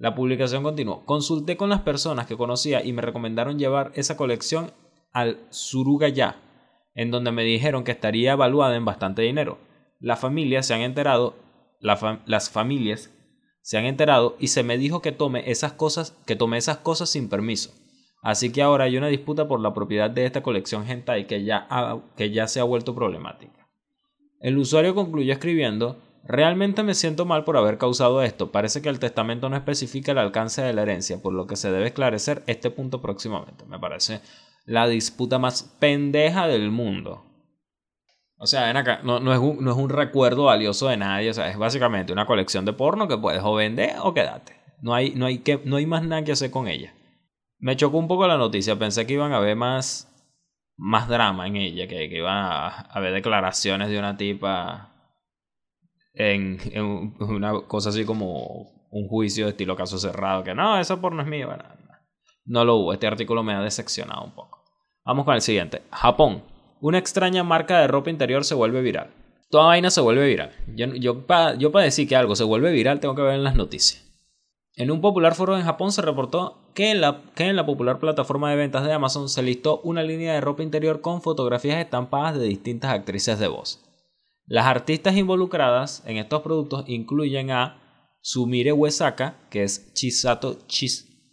La 0.02 0.16
publicación 0.16 0.64
continuó. 0.64 1.06
Consulté 1.06 1.58
con 1.58 1.70
las 1.70 1.82
personas 1.82 2.26
que 2.26 2.36
conocía 2.36 2.84
y 2.84 2.92
me 2.92 3.04
recomendaron 3.04 3.60
llevar 3.60 3.92
esa 3.94 4.18
colección 4.18 4.72
al 5.14 5.38
Surugaya, 5.52 6.38
en 6.96 7.12
donde 7.12 7.32
me 7.32 7.44
dijeron 7.44 7.84
que 7.84 7.92
estaría 7.92 8.32
evaluada 8.32 8.76
en 8.76 8.84
bastante 8.84 9.22
dinero. 9.22 9.60
Las 10.00 10.20
familias 10.20 10.66
se 10.66 10.74
han 10.74 10.82
enterado, 10.82 11.36
las 11.80 12.50
familias 12.50 13.12
se 13.62 13.78
han 13.78 13.86
enterado 13.86 14.38
y 14.40 14.48
se 14.48 14.64
me 14.64 14.80
dijo 14.80 15.04
que 15.04 15.12
tome 15.12 15.52
esas 15.52 15.74
cosas, 15.74 16.18
que 16.26 16.36
tome 16.36 16.58
esas 16.58 16.78
cosas 16.78 17.12
sin 17.12 17.30
permiso. 17.30 17.72
Así 18.24 18.52
que 18.52 18.64
ahora 18.64 18.86
hay 18.86 18.98
una 18.98 19.08
disputa 19.08 19.48
por 19.48 19.60
la 19.60 19.76
propiedad 19.76 20.10
de 20.10 20.26
esta 20.26 20.42
colección 20.42 20.90
hentai 20.90 21.28
que 21.28 21.44
ya, 21.44 21.68
que 22.18 22.32
ya 22.32 22.48
se 22.48 22.60
ha 22.60 22.64
vuelto 22.64 22.96
problemática. 22.96 23.70
El 24.40 24.58
usuario 24.58 24.96
concluyó 24.96 25.32
escribiendo 25.32 26.02
Realmente 26.24 26.84
me 26.84 26.94
siento 26.94 27.26
mal 27.26 27.44
por 27.44 27.58
haber 27.58 27.78
causado 27.78 28.22
esto. 28.22 28.52
Parece 28.52 28.82
que 28.82 28.90
el 28.90 29.00
testamento 29.00 29.50
no 29.50 29.56
especifica 29.56 30.12
el 30.12 30.20
alcance 30.20 30.62
de 30.62 30.74
la 30.74 30.84
herencia, 30.84 31.22
por 31.22 31.34
lo 31.34 31.48
que 31.48 31.56
se 31.56 31.72
debe 31.72 31.88
esclarecer 31.88 32.44
este 32.48 32.70
punto 32.70 33.02
próximamente. 33.02 33.66
Me 33.66 33.80
parece 33.80 34.22
la 34.66 34.88
disputa 34.88 35.40
más 35.40 35.64
pendeja 35.80 36.48
del 36.48 36.70
mundo. 36.70 37.26
O 38.38 38.48
sea, 38.48 38.66
ven 38.66 38.78
acá, 38.78 39.02
no, 39.04 39.18
es 39.18 39.40
un, 39.40 39.64
no, 39.64 39.72
es 39.72 39.78
un, 39.78 39.90
recuerdo 39.90 40.46
valioso 40.46 40.88
de 40.88 40.98
nadie, 40.98 41.30
o 41.30 41.34
sea, 41.34 41.50
es 41.50 41.58
básicamente 41.58 42.12
una 42.12 42.26
colección 42.26 42.66
de 42.66 42.74
porno 42.74 43.08
que 43.08 43.18
puedes 43.18 43.42
o 43.44 43.54
vender 43.54 43.96
o 44.02 44.14
quedarte. 44.14 44.56
No 44.82 44.96
hay, 44.96 45.14
no 45.14 45.28
hay, 45.28 45.40
que, 45.40 45.62
no 45.64 45.76
hay 45.76 45.86
más 45.86 46.04
nada 46.04 46.24
que 46.24 46.32
hacer 46.32 46.50
con 46.50 46.68
ella. 46.68 46.92
Me 47.60 47.76
chocó 47.76 47.98
un 47.98 48.08
poco 48.08 48.28
la 48.28 48.38
noticia, 48.38 48.80
pensé 48.80 49.06
que 49.06 49.14
iban 49.14 49.32
a 49.34 49.38
haber 49.38 49.56
más, 49.56 50.12
más 50.76 51.08
drama 51.08 51.46
en 51.46 51.56
ella, 51.56 51.88
que, 51.88 52.10
que 52.10 52.18
iban 52.18 52.36
a 52.36 52.68
haber 52.68 53.14
declaraciones 53.14 53.90
de 53.90 54.00
una 54.00 54.18
tipa 54.18 54.91
en, 56.14 56.60
una 57.20 57.62
cosa 57.62 57.90
así 57.90 58.06
como 58.06 58.72
un 58.90 59.08
juicio 59.08 59.46
de 59.46 59.52
estilo 59.52 59.76
caso 59.76 59.98
cerrado, 59.98 60.44
que 60.44 60.54
no, 60.54 60.80
eso 60.80 61.00
por 61.00 61.14
no 61.14 61.22
es 61.22 61.28
mío. 61.28 61.50
no 62.46 62.66
lo 62.66 62.76
hubo, 62.76 62.94
este 62.94 63.08
artículo 63.08 63.44
me 63.44 63.54
ha 63.54 63.62
decepcionado 63.62 64.24
un 64.24 64.32
poco. 64.32 64.64
Vamos 65.06 65.26
con 65.26 65.36
el 65.36 65.42
siguiente. 65.42 65.82
Japón. 65.92 66.44
Una 66.80 66.98
extraña 66.98 67.44
marca 67.44 67.80
de 67.80 67.88
ropa 67.88 68.10
interior 68.10 68.44
se 68.44 68.56
vuelve 68.56 68.82
viral. 68.82 69.12
Toda 69.50 69.66
vaina 69.66 69.90
se 69.90 70.02
vuelve 70.02 70.28
viral. 70.28 70.52
Yo, 70.76 70.88
yo 70.96 71.26
para 71.28 71.56
yo 71.56 71.70
decir 71.70 72.08
que 72.08 72.16
algo 72.16 72.36
se 72.36 72.44
vuelve 72.44 72.72
viral 72.72 73.00
tengo 73.00 73.16
que 73.16 73.22
ver 73.22 73.36
en 73.36 73.44
las 73.44 73.56
noticias. 73.56 74.12
En 74.76 74.90
un 74.90 75.02
popular 75.02 75.36
foro 75.36 75.58
en 75.58 75.64
Japón 75.64 75.92
se 75.92 76.02
reportó 76.02 76.72
que 76.74 76.92
en, 76.92 77.02
la, 77.02 77.22
que 77.36 77.44
en 77.44 77.56
la 77.56 77.66
popular 77.66 78.00
plataforma 78.00 78.50
de 78.50 78.56
ventas 78.56 78.86
de 78.86 78.94
Amazon 78.94 79.28
se 79.28 79.44
listó 79.44 79.82
una 79.84 80.02
línea 80.02 80.34
de 80.34 80.42
ropa 80.42 80.64
interior 80.64 81.02
con 81.02 81.22
fotografías 81.22 81.80
estampadas 81.80 82.40
de 82.40 82.46
distintas 82.46 82.92
actrices 82.92 83.38
de 83.38 83.48
voz. 83.48 83.91
Las 84.52 84.66
artistas 84.66 85.16
involucradas 85.16 86.04
en 86.06 86.18
estos 86.18 86.42
productos 86.42 86.84
incluyen 86.86 87.52
a 87.52 87.80
Sumire 88.20 88.74
Uesaka, 88.74 89.38
que 89.50 89.64
es 89.64 89.94
Chisato, 89.94 90.68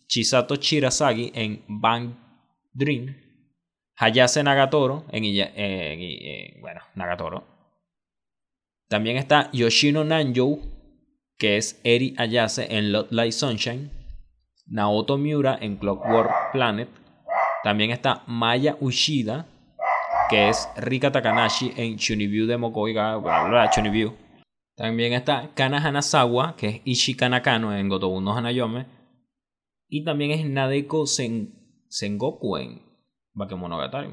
Chisato 0.07 0.55
Chirasagi 0.55 1.33
en 1.35 1.65
Bang 1.67 2.15
Dream, 2.73 3.17
Hayase 3.97 4.45
Nagatoro 4.45 5.05
en, 5.11 6.61
bueno, 6.61 6.81
Nagatoro. 6.95 7.43
También 8.87 9.17
está 9.17 9.51
Yoshino 9.51 10.05
Nanjou, 10.05 10.61
que 11.39 11.57
es 11.57 11.81
Eri 11.83 12.15
Ayase 12.19 12.73
en 12.73 12.93
Lot 12.93 13.11
Light 13.11 13.33
Sunshine, 13.33 13.91
Naoto 14.69 15.19
Miura 15.19 15.59
en 15.61 15.77
Clockwork 15.77 16.53
Planet, 16.53 16.89
también 17.65 17.91
está 17.91 18.23
Maya 18.29 18.77
Ushida, 18.79 19.49
que 20.29 20.49
es 20.49 20.69
Rika 20.77 21.11
Takanashi 21.11 21.73
en 21.77 21.97
Chunibyu 21.97 22.47
de 22.47 22.57
Mokoi 22.57 22.93
bla, 22.93 23.17
bla, 23.19 23.71
Chunibyu. 23.71 24.15
También 24.77 25.13
está 25.13 25.51
Kana 25.55 25.79
Hanazawa, 25.79 26.55
que 26.57 26.69
es 26.69 26.81
Ishi 26.85 27.15
Kanakano 27.15 27.75
en 27.77 27.89
Gotobu 27.89 28.21
no 28.21 28.37
Hanayome. 28.37 28.87
Y 29.89 30.05
también 30.05 30.31
es 30.31 30.45
Nadeko 30.45 31.07
Sengoku 31.07 32.57
en 32.59 32.83
Bakemonogatari. 33.35 34.11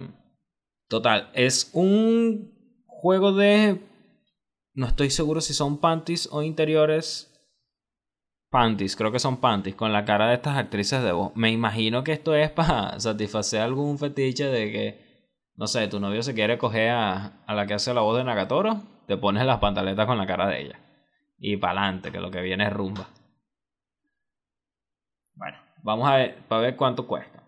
Total, 0.87 1.29
es 1.33 1.69
un 1.73 2.51
juego 2.87 3.33
de... 3.33 3.81
No 4.73 4.87
estoy 4.87 5.09
seguro 5.09 5.41
si 5.41 5.53
son 5.53 5.79
panties 5.79 6.27
o 6.31 6.41
interiores. 6.41 7.31
Panties, 8.49 8.95
creo 8.95 9.11
que 9.11 9.19
son 9.19 9.37
panties, 9.37 9.75
con 9.75 9.93
la 9.93 10.05
cara 10.05 10.27
de 10.29 10.35
estas 10.35 10.57
actrices 10.57 11.03
de 11.03 11.11
voz. 11.11 11.31
Me 11.35 11.51
imagino 11.51 12.03
que 12.03 12.13
esto 12.13 12.33
es 12.35 12.49
para 12.49 12.99
satisfacer 12.99 13.61
algún 13.61 13.99
fetiche 13.99 14.45
de 14.45 14.71
que 14.71 15.04
no 15.57 15.67
sé, 15.67 15.87
tu 15.87 15.99
novio 15.99 16.21
se 16.23 16.33
quiere 16.33 16.57
coger 16.57 16.91
a, 16.91 17.43
a 17.45 17.53
la 17.53 17.65
que 17.65 17.73
hace 17.73 17.93
la 17.93 18.01
voz 18.01 18.17
de 18.17 18.23
Nagatoro, 18.23 18.81
te 19.07 19.17
pones 19.17 19.45
las 19.45 19.59
pantaletas 19.59 20.05
con 20.05 20.17
la 20.17 20.25
cara 20.25 20.47
de 20.47 20.61
ella. 20.61 20.79
Y 21.37 21.57
para 21.57 21.81
adelante, 21.81 22.11
que 22.11 22.19
lo 22.19 22.31
que 22.31 22.41
viene 22.41 22.65
es 22.65 22.73
rumba. 22.73 23.07
Bueno, 25.35 25.57
vamos 25.83 26.09
a 26.09 26.15
ver, 26.15 26.37
para 26.47 26.61
ver 26.61 26.75
cuánto 26.75 27.07
cuesta. 27.07 27.43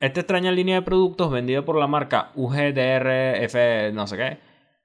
Esta 0.00 0.20
extraña 0.20 0.50
línea 0.50 0.76
de 0.76 0.82
productos 0.82 1.30
vendida 1.30 1.62
por 1.62 1.76
la 1.76 1.86
marca 1.86 2.30
UGDRF 2.34 3.92
no 3.92 4.06
sé 4.06 4.16
qué, 4.16 4.38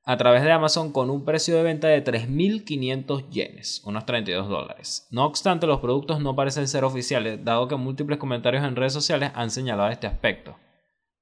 a 0.04 0.18
través 0.18 0.44
de 0.44 0.52
Amazon 0.52 0.92
con 0.92 1.10
un 1.10 1.24
precio 1.24 1.56
de 1.56 1.64
venta 1.64 1.88
de 1.88 2.04
3.500 2.04 3.30
yenes, 3.30 3.82
unos 3.86 4.06
32 4.06 4.50
dólares. 4.50 5.08
No 5.12 5.26
obstante, 5.26 5.68
los 5.68 5.80
productos 5.80 6.20
no 6.20 6.36
parecen 6.36 6.68
ser 6.68 6.84
oficiales, 6.84 7.44
dado 7.46 7.68
que 7.68 7.78
múltiples 7.78 8.20
comentarios 8.20 8.66
en 8.66 8.76
redes 8.76 8.94
sociales 8.94 9.32
han 9.34 9.50
señalado 9.50 9.90
este 9.90 10.06
aspecto. 10.06 10.58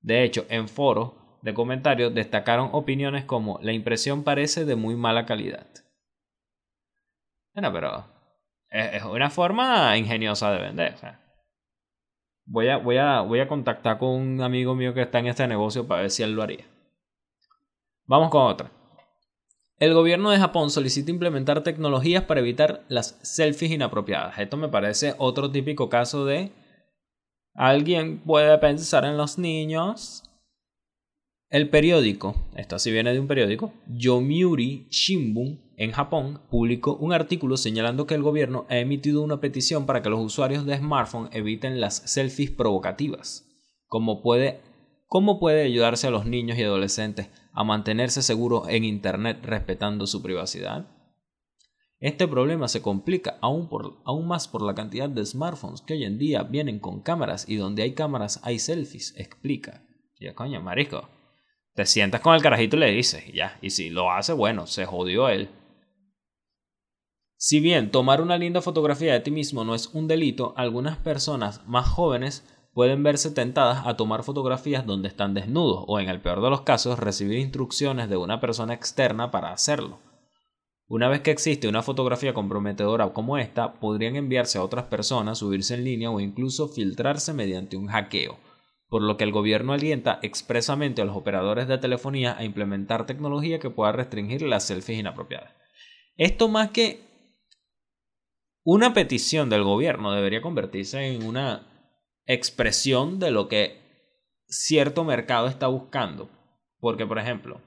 De 0.04 0.24
hecho, 0.24 0.46
en 0.50 0.68
foros 0.68 1.14
de 1.42 1.54
comentarios 1.54 2.14
destacaron 2.14 2.70
opiniones 2.74 3.26
como 3.26 3.58
la 3.62 3.72
impresión 3.72 4.24
parece 4.24 4.66
de 4.66 4.76
muy 4.76 4.96
mala 4.96 5.26
calidad. 5.26 5.66
Bueno, 7.54 7.72
pero 7.72 8.06
es 8.70 9.04
una 9.04 9.30
forma 9.30 9.98
ingeniosa 9.98 10.52
de 10.52 10.62
vender. 10.62 10.96
voy, 12.46 12.68
a, 12.68 12.78
voy, 12.78 12.98
a, 12.98 13.22
voy 13.22 13.40
a 13.40 13.48
contactar 13.48 13.98
con 13.98 14.10
un 14.10 14.42
amigo 14.42 14.76
mío 14.76 14.94
que 14.94 15.02
está 15.02 15.20
en 15.20 15.28
este 15.28 15.48
negocio 15.48 15.88
para 15.88 16.02
ver 16.02 16.12
si 16.12 16.22
él 16.24 16.34
lo 16.34 16.44
haría. 16.44 16.66
Vamos 18.06 18.30
con 18.30 18.42
otra. 18.44 18.70
El 19.80 19.94
gobierno 19.94 20.32
de 20.32 20.38
Japón 20.38 20.70
solicita 20.70 21.12
implementar 21.12 21.64
tecnologías 21.64 22.24
para 22.24 22.42
evitar 22.42 22.84
las 22.90 23.20
selfies 23.22 23.72
inapropiadas. 23.72 24.38
Esto 24.38 24.58
me 24.58 24.68
parece 24.68 25.16
otro 25.18 25.50
típico 25.50 25.90
caso 25.90 26.26
de 26.26 26.52
Alguien 27.56 28.18
puede 28.20 28.58
pensar 28.58 29.06
en 29.06 29.16
los 29.16 29.38
niños. 29.38 30.24
El 31.52 31.70
periódico, 31.70 32.36
esto 32.56 32.80
sí 32.80 32.92
viene 32.92 33.14
de 33.14 33.20
un 33.20 33.28
periódico, 33.28 33.72
Yomiuri 33.88 34.88
Shimbun 34.90 35.62
en 35.78 35.92
Japón 35.92 36.42
publicó 36.50 36.96
un 36.96 37.14
artículo 37.14 37.58
señalando 37.58 38.08
que 38.08 38.16
el 38.16 38.24
gobierno 38.24 38.66
ha 38.70 38.78
emitido 38.78 39.22
una 39.22 39.40
petición 39.40 39.86
para 39.86 40.02
que 40.02 40.10
los 40.10 40.20
usuarios 40.20 40.66
de 40.66 40.78
smartphone 40.78 41.30
eviten 41.32 41.80
las 41.80 41.98
selfies 41.98 42.50
provocativas. 42.50 43.48
¿Cómo 43.88 44.24
puede, 44.24 44.62
cómo 45.06 45.40
puede 45.40 45.62
ayudarse 45.62 46.08
a 46.08 46.12
los 46.12 46.26
niños 46.26 46.58
y 46.58 46.64
adolescentes 46.64 47.30
a 47.52 47.64
mantenerse 47.64 48.24
seguros 48.24 48.68
en 48.70 48.84
Internet 48.84 49.40
respetando 49.44 50.08
su 50.08 50.24
privacidad? 50.24 50.88
Este 52.04 52.28
problema 52.28 52.68
se 52.68 52.82
complica 52.82 53.38
aún, 53.40 53.70
por, 53.70 54.02
aún, 54.04 54.28
más 54.28 54.50
por 54.50 54.62
la 54.62 54.76
cantidad 54.76 55.08
de 55.08 55.26
smartphones 55.26 55.80
que 55.80 55.94
hoy 55.94 56.04
en 56.04 56.18
día 56.18 56.44
vienen 56.44 56.80
con 56.80 57.00
cámaras 57.00 57.48
y 57.48 57.56
donde 57.56 57.82
hay 57.82 57.94
cámaras 57.94 58.42
hay 58.44 58.60
selfies, 58.60 59.14
explica. 59.18 59.86
Ya 60.20 60.36
coño, 60.36 60.62
marico. 60.62 61.08
Te 61.74 61.86
sientas 61.86 62.20
con 62.20 62.36
el 62.36 62.42
carajito 62.42 62.76
y 62.76 62.80
le 62.82 62.92
dices, 62.92 63.24
ya. 63.34 63.58
Y 63.62 63.70
si 63.70 63.90
lo 63.90 64.12
hace, 64.12 64.34
bueno, 64.34 64.68
se 64.68 64.86
jodió 64.86 65.30
él. 65.30 65.48
Si 67.38 67.62
bien 67.62 67.90
tomar 67.90 68.20
una 68.20 68.38
linda 68.38 68.62
fotografía 68.62 69.14
de 69.14 69.22
ti 69.22 69.32
mismo 69.32 69.64
no 69.64 69.74
es 69.74 69.88
un 69.94 70.10
delito, 70.10 70.54
algunas 70.58 70.98
personas 70.98 71.66
más 71.68 71.88
jóvenes 71.88 72.46
pueden 72.74 73.02
verse 73.02 73.32
tentadas 73.32 73.88
a 73.88 73.96
tomar 73.96 74.24
fotografías 74.24 74.86
donde 74.86 75.08
están 75.08 75.34
desnudos 75.34 75.86
o 75.88 76.02
en 76.02 76.10
el 76.10 76.20
peor 76.20 76.42
de 76.42 76.50
los 76.50 76.64
casos 76.64 77.00
recibir 77.00 77.40
instrucciones 77.40 78.10
de 78.10 78.18
una 78.18 78.42
persona 78.42 78.74
externa 78.74 79.32
para 79.32 79.54
hacerlo. 79.54 80.00
Una 80.88 81.08
vez 81.08 81.22
que 81.22 81.32
existe 81.32 81.68
una 81.68 81.82
fotografía 81.82 82.34
comprometedora 82.34 83.13
como 83.13 83.38
esta, 83.38 83.74
podrían 83.74 84.16
enviarse 84.16 84.58
a 84.58 84.63
otras 84.63 84.86
personas, 84.86 85.40
subirse 85.40 85.75
en 85.75 85.86
línea 85.86 86.12
o 86.12 86.20
incluso 86.20 86.68
filtrarse 86.68 87.34
mediante 87.34 87.78
un 87.78 87.88
hackeo, 87.88 88.38
por 88.90 89.02
lo 89.02 89.16
que 89.16 89.24
el 89.24 89.32
gobierno 89.32 89.74
alienta 89.74 90.20
expresamente 90.22 91.02
a 91.02 91.06
los 91.06 91.16
operadores 91.16 91.68
de 91.68 91.78
telefonía 91.78 92.38
a 92.38 92.44
implementar 92.44 93.06
tecnología 93.06 93.60
que 93.60 93.70
pueda 93.70 93.94
restringir 93.94 94.42
las 94.42 94.66
selfies 94.66 95.00
inapropiadas. 95.00 95.52
Esto 96.18 96.48
más 96.50 96.70
que 96.72 97.02
una 98.63 98.94
petición 98.94 99.50
del 99.50 99.63
gobierno 99.63 100.12
debería 100.12 100.42
convertirse 100.42 101.08
en 101.08 101.25
una 101.25 101.68
expresión 102.25 103.20
de 103.20 103.32
lo 103.32 103.48
que 103.48 103.82
cierto 104.48 105.04
mercado 105.04 105.48
está 105.48 105.68
buscando. 105.68 106.30
Porque, 106.80 107.06
por 107.06 107.18
ejemplo, 107.18 107.62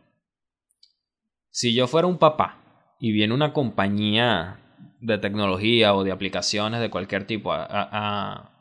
si 1.51 1.75
yo 1.75 1.87
fuera 1.87 2.07
un 2.07 2.19
papá 2.19 2.66
y 2.99 3.13
viene 3.13 3.35
una 3.35 3.53
compañía 3.53 4.61
de 5.01 5.19
tecnología 5.19 5.95
o 5.95 6.05
de 6.05 6.13
aplicaciones 6.13 6.81
de 6.81 6.91
cualquier 6.91 7.27
tipo 7.27 7.53
a, 7.53 8.53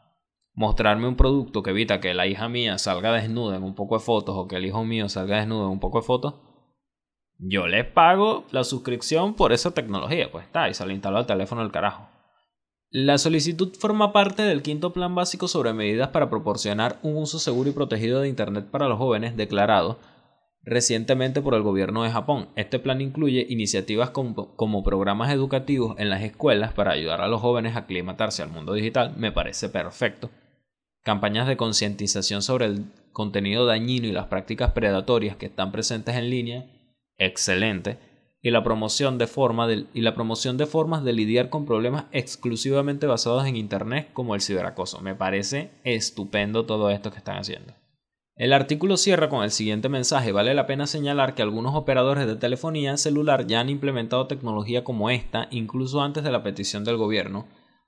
mostrarme 0.58 1.08
un 1.08 1.18
producto 1.18 1.64
que 1.64 1.72
evita 1.72 2.00
que 2.00 2.14
la 2.14 2.28
hija 2.28 2.48
mía 2.48 2.78
salga 2.78 3.12
desnuda 3.12 3.58
en 3.58 3.64
un 3.64 3.76
poco 3.76 3.98
de 3.98 4.04
fotos 4.04 4.36
o 4.38 4.48
que 4.48 4.56
el 4.56 4.66
hijo 4.66 4.86
mío 4.86 5.10
salga 5.10 5.38
desnudo 5.38 5.66
en 5.66 5.72
un 5.72 5.80
poco 5.82 6.00
de 6.00 6.06
fotos, 6.06 6.36
yo 7.38 7.68
le 7.68 7.84
pago 7.84 8.46
la 8.52 8.64
suscripción 8.64 9.34
por 9.34 9.52
esa 9.52 9.74
tecnología. 9.74 10.32
Pues 10.32 10.46
está, 10.46 10.70
y 10.70 10.74
se 10.74 10.86
le 10.86 10.94
instaló 10.94 11.18
al 11.18 11.26
teléfono 11.26 11.62
del 11.62 11.72
carajo. 11.72 12.08
La 12.90 13.18
solicitud 13.18 13.74
forma 13.78 14.14
parte 14.14 14.44
del 14.44 14.62
quinto 14.62 14.94
plan 14.94 15.14
básico 15.14 15.50
sobre 15.50 15.74
medidas 15.74 16.10
para 16.10 16.30
proporcionar 16.30 16.98
un 17.02 17.18
uso 17.18 17.40
seguro 17.40 17.70
y 17.70 17.74
protegido 17.74 18.22
de 18.22 18.30
Internet 18.30 18.68
para 18.72 18.88
los 18.88 18.98
jóvenes 18.98 19.36
declarado 19.36 20.00
recientemente 20.66 21.42
por 21.42 21.54
el 21.54 21.62
gobierno 21.62 22.04
de 22.04 22.10
Japón. 22.10 22.50
Este 22.56 22.80
plan 22.80 23.00
incluye 23.00 23.46
iniciativas 23.50 24.10
como, 24.10 24.84
programas 24.84 25.32
educativos 25.32 25.96
en 26.00 26.10
las 26.10 26.24
escuelas 26.24 26.74
para 26.74 26.92
ayudar 26.92 27.22
a 27.22 27.28
los 27.28 27.42
jóvenes 27.42 27.76
a 27.76 27.80
aclimatarse 27.80 28.42
al 28.42 28.50
mundo 28.50 28.74
digital, 28.74 29.14
me 29.16 29.32
parece 29.32 29.70
perfecto. 29.70 30.32
Campañas 31.04 31.48
de 31.48 31.58
concientización 31.58 32.42
sobre 32.42 32.66
el 32.66 32.86
contenido 33.12 33.66
dañino 33.66 34.08
y 34.08 34.12
las 34.12 34.26
prácticas 34.26 34.72
predatorias 34.72 35.36
que 35.36 35.46
están 35.46 35.72
presentes 35.72 36.16
en 36.16 36.30
línea, 36.30 36.66
excelente. 37.18 37.98
Y 38.42 38.52
la, 38.52 38.64
promoción 38.64 39.18
de 39.18 39.28
y 39.94 40.02
la 40.02 40.14
promoción 40.14 40.58
de 40.58 40.68
formas 40.68 41.04
de 41.04 41.14
lidiar 41.14 41.50
con 41.50 41.66
problemas 41.66 42.06
exclusivamente 42.12 43.08
basados 43.08 43.48
en 43.48 43.56
Internet 43.56 44.10
como 44.14 44.36
el 44.36 44.42
ciberacoso. 44.42 45.02
Me 45.02 45.16
parece 45.16 45.72
estupendo 45.84 46.66
todo 46.66 46.92
esto 46.92 47.12
que 47.12 47.18
están 47.18 47.38
haciendo. 47.38 47.74
El 48.38 48.52
artículo 48.52 48.98
cierra 48.98 49.30
con 49.30 49.44
el 49.44 49.52
siguiente 49.52 49.88
mensaje. 49.88 50.34
Vale 50.34 50.54
la 50.54 50.68
pena 50.68 50.88
señalar 50.88 51.36
que 51.36 51.42
algunos 51.42 51.74
operadores 51.74 52.28
de 52.28 52.36
telefonía 52.36 52.98
celular 52.98 53.48
ya 53.48 53.62
han 53.62 53.70
implementado 53.70 54.28
tecnología 54.28 54.84
como 54.84 55.10
esta 55.10 55.48
incluso 55.52 56.02
antes 56.02 56.22
de 56.26 56.32
la 56.32 56.44
petición 56.44 56.84
del 56.84 56.98
gobierno, 56.98 57.48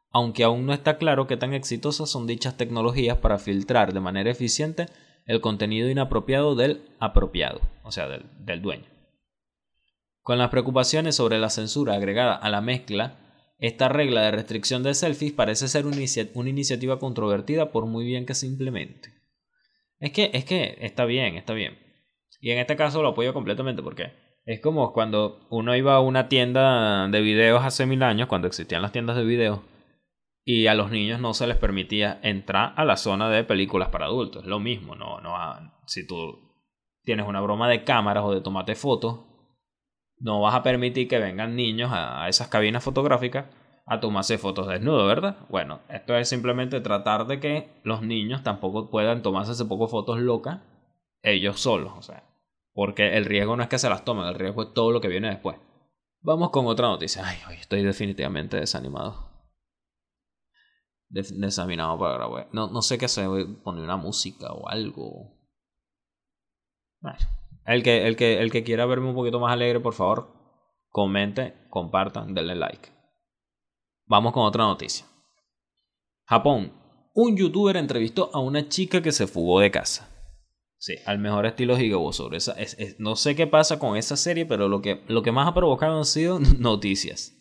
aunque 0.09 0.45
aún 0.45 0.65
no 0.65 0.73
está 0.73 0.97
claro 0.97 1.27
qué 1.27 1.35
tan 1.35 1.53
exitosas 1.53 2.09
son 2.09 2.27
dichas 2.27 2.55
tecnologías 2.55 3.17
para 3.17 3.39
filtrar 3.39 3.93
de 3.93 3.99
manera 3.99 4.31
eficiente 4.31 4.85
el 5.25 5.41
contenido 5.41 5.89
inapropiado 5.89 6.55
del 6.55 6.81
apropiado, 6.99 7.59
o 7.83 7.91
sea, 7.91 8.07
del, 8.07 8.61
dueño. 8.61 8.85
Con 10.21 10.37
las 10.37 10.49
preocupaciones 10.49 11.15
sobre 11.17 11.39
la 11.39 11.49
censura 11.49 11.95
agregada 11.95 12.35
a 12.35 12.49
la 12.49 12.61
mezcla, 12.61 13.19
esta 13.59 13.89
regla 13.89 14.21
de 14.21 14.31
restricción 14.31 14.81
de 14.81 14.93
selfies 14.93 15.33
parece 15.33 15.67
ser 15.67 15.85
una 15.85 16.49
iniciativa 16.49 16.99
controvertida 16.99 17.71
por 17.73 17.85
muy 17.85 18.05
bien 18.05 18.25
que 18.25 18.35
se 18.35 18.47
implemente. 18.47 19.16
Es 19.99 20.11
que, 20.11 20.31
es 20.33 20.45
que 20.45 20.77
está 20.81 21.05
bien, 21.05 21.35
está 21.35 21.53
bien. 21.53 21.77
Y 22.39 22.51
en 22.51 22.59
este 22.59 22.75
caso 22.75 23.01
lo 23.01 23.09
apoyo 23.09 23.33
completamente 23.33 23.81
porque 23.81 24.13
es 24.45 24.61
como 24.61 24.93
cuando 24.93 25.45
uno 25.49 25.75
iba 25.75 25.95
a 25.95 25.99
una 25.99 26.29
tienda 26.29 27.07
de 27.07 27.21
videos 27.21 27.63
hace 27.63 27.85
mil 27.85 28.03
años, 28.03 28.27
cuando 28.27 28.47
existían 28.47 28.81
las 28.81 28.91
tiendas 28.91 29.17
de 29.17 29.25
videos, 29.25 29.59
y 30.43 30.67
a 30.67 30.75
los 30.75 30.91
niños 30.91 31.19
no 31.19 31.33
se 31.33 31.47
les 31.47 31.57
permitía 31.57 32.19
entrar 32.23 32.73
a 32.77 32.85
la 32.85 32.95
zona 32.95 33.29
de 33.29 33.43
películas 33.43 33.89
para 33.89 34.05
adultos. 34.05 34.45
Lo 34.45 34.59
mismo, 34.59 34.95
no, 34.95 35.19
no, 35.19 35.35
si 35.87 36.07
tú 36.07 36.39
tienes 37.03 37.27
una 37.27 37.41
broma 37.41 37.67
de 37.67 37.83
cámaras 37.83 38.23
o 38.23 38.33
de 38.33 38.41
tomate 38.41 38.75
fotos, 38.75 39.25
No 40.19 40.41
vas 40.41 40.55
a 40.55 40.63
permitir 40.63 41.07
que 41.07 41.19
vengan 41.19 41.55
niños 41.55 41.91
a 41.93 42.27
esas 42.27 42.47
cabinas 42.47 42.83
fotográficas 42.83 43.45
a 43.87 44.01
tomarse 44.01 44.37
fotos 44.37 44.67
desnudo, 44.67 45.07
¿verdad? 45.07 45.37
Bueno, 45.49 45.79
esto 45.87 46.15
es 46.15 46.27
simplemente 46.27 46.81
tratar 46.81 47.25
de 47.25 47.39
que 47.39 47.69
los 47.83 48.01
niños 48.01 48.43
tampoco 48.43 48.89
puedan 48.89 49.21
tomarse 49.21 49.53
ese 49.53 49.65
poco 49.65 49.87
fotos 49.87 50.19
locas 50.19 50.59
ellos 51.23 51.61
solos, 51.61 51.93
o 51.97 52.01
sea, 52.01 52.23
porque 52.73 53.15
el 53.15 53.25
riesgo 53.25 53.55
no 53.55 53.63
es 53.63 53.69
que 53.69 53.79
se 53.79 53.89
las 53.89 54.03
tomen, 54.03 54.25
el 54.25 54.35
riesgo 54.35 54.63
es 54.63 54.73
todo 54.73 54.91
lo 54.91 54.99
que 54.99 55.07
viene 55.07 55.29
después. 55.29 55.57
Vamos 56.19 56.49
con 56.49 56.67
otra 56.67 56.87
noticia. 56.87 57.25
Ay, 57.25 57.37
hoy 57.47 57.55
estoy 57.55 57.81
definitivamente 57.83 58.57
desanimado. 58.57 59.29
desaminado 61.09 61.97
para 61.97 62.15
grabar. 62.15 62.49
No, 62.51 62.67
no 62.67 62.81
sé 62.81 62.97
qué 62.97 63.05
hacer, 63.05 63.29
poner 63.63 63.83
una 63.83 63.95
música 63.95 64.51
o 64.51 64.67
algo. 64.67 65.33
Bueno, 66.99 67.17
el 67.65 67.83
que, 67.83 68.05
el, 68.05 68.17
que, 68.17 68.41
el 68.41 68.51
que 68.51 68.63
quiera 68.63 68.85
verme 68.85 69.09
un 69.09 69.15
poquito 69.15 69.39
más 69.39 69.53
alegre, 69.53 69.79
por 69.79 69.93
favor, 69.93 70.33
comente, 70.89 71.55
compartan, 71.69 72.33
denle 72.33 72.55
like. 72.55 72.96
Vamos 74.07 74.33
con 74.33 74.43
otra 74.43 74.63
noticia. 74.63 75.05
Japón. 76.25 76.71
Un 77.13 77.35
youtuber 77.35 77.75
entrevistó 77.77 78.29
a 78.33 78.39
una 78.39 78.69
chica 78.69 79.01
que 79.01 79.11
se 79.11 79.27
fugó 79.27 79.59
de 79.59 79.71
casa. 79.71 80.07
Sí, 80.77 80.93
al 81.05 81.17
mejor 81.17 81.47
estilo 81.47 81.79
Higobo 81.79 82.13
sobre 82.13 82.37
esa. 82.37 82.55
no 82.99 83.15
sé 83.15 83.35
qué 83.35 83.47
pasa 83.47 83.79
con 83.79 83.97
esa 83.97 84.15
serie, 84.15 84.45
pero 84.45 84.67
lo 84.67 84.81
que, 84.81 85.03
lo 85.07 85.23
que 85.23 85.31
más 85.31 85.47
ha 85.47 85.53
provocado 85.53 85.97
han 85.97 86.05
sido 86.05 86.39
noticias. 86.59 87.33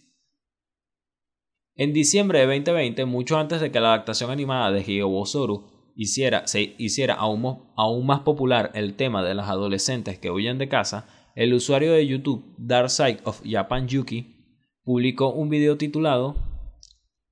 En 1.75 1.93
diciembre 1.93 2.39
de 2.39 2.47
2020, 2.47 3.05
mucho 3.05 3.39
antes 3.39 3.61
de 3.61 3.71
que 3.71 3.81
la 3.81 3.89
adaptación 3.89 4.31
animada 4.31 4.73
de 4.73 4.81
Higobosoru 4.81 5.93
hiciera, 5.95 6.47
se 6.47 6.75
hiciera 6.79 7.15
aún, 7.15 7.71
aún 7.77 8.07
más 8.07 8.21
popular 8.21 8.71
el 8.75 8.95
tema 8.95 9.23
de 9.23 9.35
las 9.35 9.51
adolescentes 9.51 10.19
que 10.19 10.31
huyen 10.31 10.57
de 10.57 10.71
casa, 10.71 11.07
el 11.35 11.53
usuario 11.53 11.93
de 11.93 12.07
YouTube 12.07 12.55
Dark 12.57 12.89
Side 12.89 13.19
of 13.25 13.43
Japan 13.45 13.89
Yuki 13.89 14.37
publicó 14.85 15.35
un 15.35 15.51
video 15.51 15.77
titulado 15.77 16.46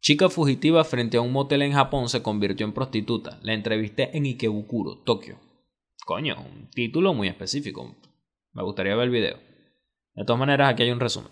Chica 0.05 0.29
fugitiva 0.29 0.85
frente 0.85 1.17
a 1.17 1.23
un 1.23 1.33
motel 1.33 1.63
en 1.63 1.73
Japón 1.73 2.11
se 2.11 2.23
convirtió 2.23 2.67
en 2.67 2.75
prostituta. 2.75 3.39
La 3.41 3.55
entrevisté 3.55 4.15
en 4.15 4.27
Ikebukuro, 4.27 4.99
Tokio. 4.99 5.39
Coño, 6.05 6.37
un 6.39 6.69
título 6.69 7.15
muy 7.15 7.27
específico. 7.27 7.97
Me 8.53 8.63
gustaría 8.63 8.95
ver 8.97 9.05
el 9.05 9.11
video. 9.11 9.39
De 10.15 10.27
todas 10.27 10.39
maneras, 10.39 10.71
aquí 10.71 10.83
hay 10.83 10.91
un 10.91 11.01
resumen. 11.01 11.31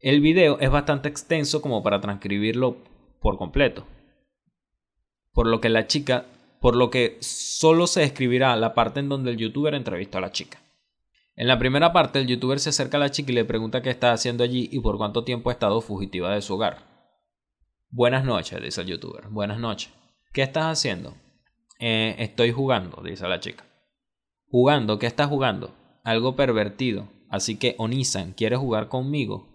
El 0.00 0.20
video 0.20 0.58
es 0.60 0.70
bastante 0.70 1.08
extenso 1.08 1.62
como 1.62 1.82
para 1.82 2.02
transcribirlo 2.02 2.76
por 3.22 3.38
completo. 3.38 3.86
Por 5.32 5.46
lo 5.46 5.62
que 5.62 5.70
la 5.70 5.86
chica, 5.86 6.26
por 6.60 6.76
lo 6.76 6.90
que 6.90 7.16
solo 7.20 7.86
se 7.86 8.02
escribirá 8.02 8.54
la 8.56 8.74
parte 8.74 9.00
en 9.00 9.08
donde 9.08 9.30
el 9.30 9.38
youtuber 9.38 9.74
entrevistó 9.74 10.18
a 10.18 10.20
la 10.20 10.32
chica. 10.32 10.60
En 11.36 11.48
la 11.48 11.58
primera 11.58 11.94
parte, 11.94 12.18
el 12.18 12.26
youtuber 12.26 12.60
se 12.60 12.68
acerca 12.68 12.98
a 12.98 13.00
la 13.00 13.10
chica 13.10 13.32
y 13.32 13.36
le 13.36 13.46
pregunta 13.46 13.80
qué 13.80 13.88
está 13.88 14.12
haciendo 14.12 14.44
allí 14.44 14.68
y 14.70 14.80
por 14.80 14.98
cuánto 14.98 15.24
tiempo 15.24 15.48
ha 15.48 15.54
estado 15.54 15.80
fugitiva 15.80 16.34
de 16.34 16.42
su 16.42 16.52
hogar. 16.52 16.89
Buenas 17.92 18.24
noches, 18.24 18.62
dice 18.62 18.82
el 18.82 18.86
youtuber. 18.86 19.26
Buenas 19.30 19.58
noches. 19.58 19.92
¿Qué 20.32 20.42
estás 20.42 20.66
haciendo? 20.66 21.16
Eh, 21.80 22.14
estoy 22.20 22.52
jugando, 22.52 23.02
dice 23.02 23.26
la 23.26 23.40
chica. 23.40 23.64
¿Jugando? 24.48 25.00
¿Qué 25.00 25.08
estás 25.08 25.26
jugando? 25.26 25.74
Algo 26.04 26.36
pervertido. 26.36 27.08
Así 27.28 27.58
que, 27.58 27.74
Onisan, 27.78 28.32
¿quieres 28.32 28.60
jugar 28.60 28.88
conmigo? 28.88 29.48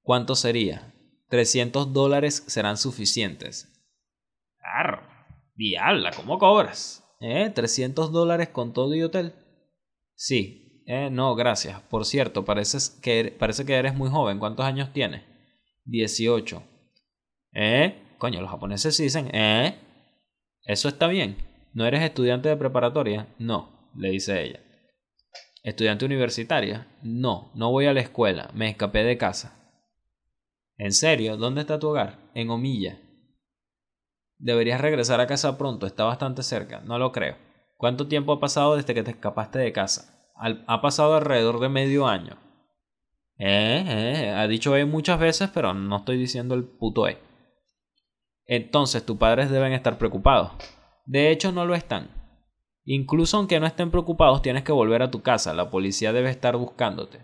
¿Cuánto 0.00 0.34
sería? 0.34 0.94
300 1.28 1.92
dólares 1.92 2.42
serán 2.46 2.78
suficientes. 2.78 3.70
¡Arr! 4.58 5.02
Diabla, 5.54 6.12
¿cómo 6.16 6.38
cobras? 6.38 7.04
¿Eh? 7.20 7.52
¿300 7.54 8.08
dólares 8.08 8.48
con 8.48 8.72
todo 8.72 8.94
y 8.94 9.02
hotel? 9.02 9.34
Sí. 10.14 10.82
Eh, 10.86 11.10
no, 11.10 11.34
gracias. 11.34 11.82
Por 11.82 12.06
cierto, 12.06 12.46
parece 12.46 12.78
que, 13.02 13.36
parece 13.38 13.66
que 13.66 13.74
eres 13.74 13.94
muy 13.94 14.08
joven. 14.08 14.38
¿Cuántos 14.38 14.64
años 14.64 14.90
tienes? 14.94 15.22
18. 15.84 16.71
¿Eh? 17.52 18.14
Coño, 18.18 18.40
los 18.40 18.50
japoneses 18.50 18.96
dicen, 18.96 19.28
¿eh? 19.34 19.76
¿Eso 20.64 20.88
está 20.88 21.06
bien? 21.06 21.36
¿No 21.74 21.84
eres 21.86 22.02
estudiante 22.02 22.48
de 22.48 22.56
preparatoria? 22.56 23.28
No, 23.38 23.90
le 23.96 24.10
dice 24.10 24.42
ella. 24.42 24.60
¿Estudiante 25.62 26.04
universitaria? 26.04 26.86
No, 27.02 27.50
no 27.54 27.70
voy 27.70 27.86
a 27.86 27.92
la 27.92 28.00
escuela, 28.00 28.50
me 28.54 28.68
escapé 28.68 29.04
de 29.04 29.18
casa. 29.18 29.58
¿En 30.76 30.92
serio? 30.92 31.36
¿Dónde 31.36 31.60
está 31.60 31.78
tu 31.78 31.88
hogar? 31.88 32.18
En 32.34 32.50
Omilla. 32.50 32.98
Deberías 34.38 34.80
regresar 34.80 35.20
a 35.20 35.26
casa 35.26 35.56
pronto, 35.58 35.86
está 35.86 36.04
bastante 36.04 36.42
cerca, 36.42 36.80
no 36.80 36.98
lo 36.98 37.12
creo. 37.12 37.36
¿Cuánto 37.76 38.08
tiempo 38.08 38.32
ha 38.32 38.40
pasado 38.40 38.76
desde 38.76 38.94
que 38.94 39.02
te 39.02 39.12
escapaste 39.12 39.58
de 39.58 39.72
casa? 39.72 40.08
ha 40.34 40.80
pasado 40.80 41.14
alrededor 41.14 41.60
de 41.60 41.68
medio 41.68 42.08
año. 42.08 42.36
Eh, 43.38 43.84
eh, 43.86 44.30
ha 44.30 44.48
dicho 44.48 44.76
E 44.76 44.84
muchas 44.84 45.20
veces, 45.20 45.50
pero 45.54 45.72
no 45.72 45.98
estoy 45.98 46.16
diciendo 46.16 46.56
el 46.56 46.64
puto 46.64 47.06
E 47.06 47.31
entonces 48.46 49.04
tus 49.04 49.16
padres 49.16 49.50
deben 49.50 49.72
estar 49.72 49.98
preocupados. 49.98 50.52
De 51.06 51.30
hecho, 51.30 51.52
no 51.52 51.64
lo 51.64 51.74
están. 51.74 52.10
Incluso 52.84 53.36
aunque 53.36 53.60
no 53.60 53.66
estén 53.66 53.90
preocupados, 53.90 54.42
tienes 54.42 54.64
que 54.64 54.72
volver 54.72 55.02
a 55.02 55.10
tu 55.10 55.22
casa. 55.22 55.54
La 55.54 55.70
policía 55.70 56.12
debe 56.12 56.30
estar 56.30 56.56
buscándote. 56.56 57.20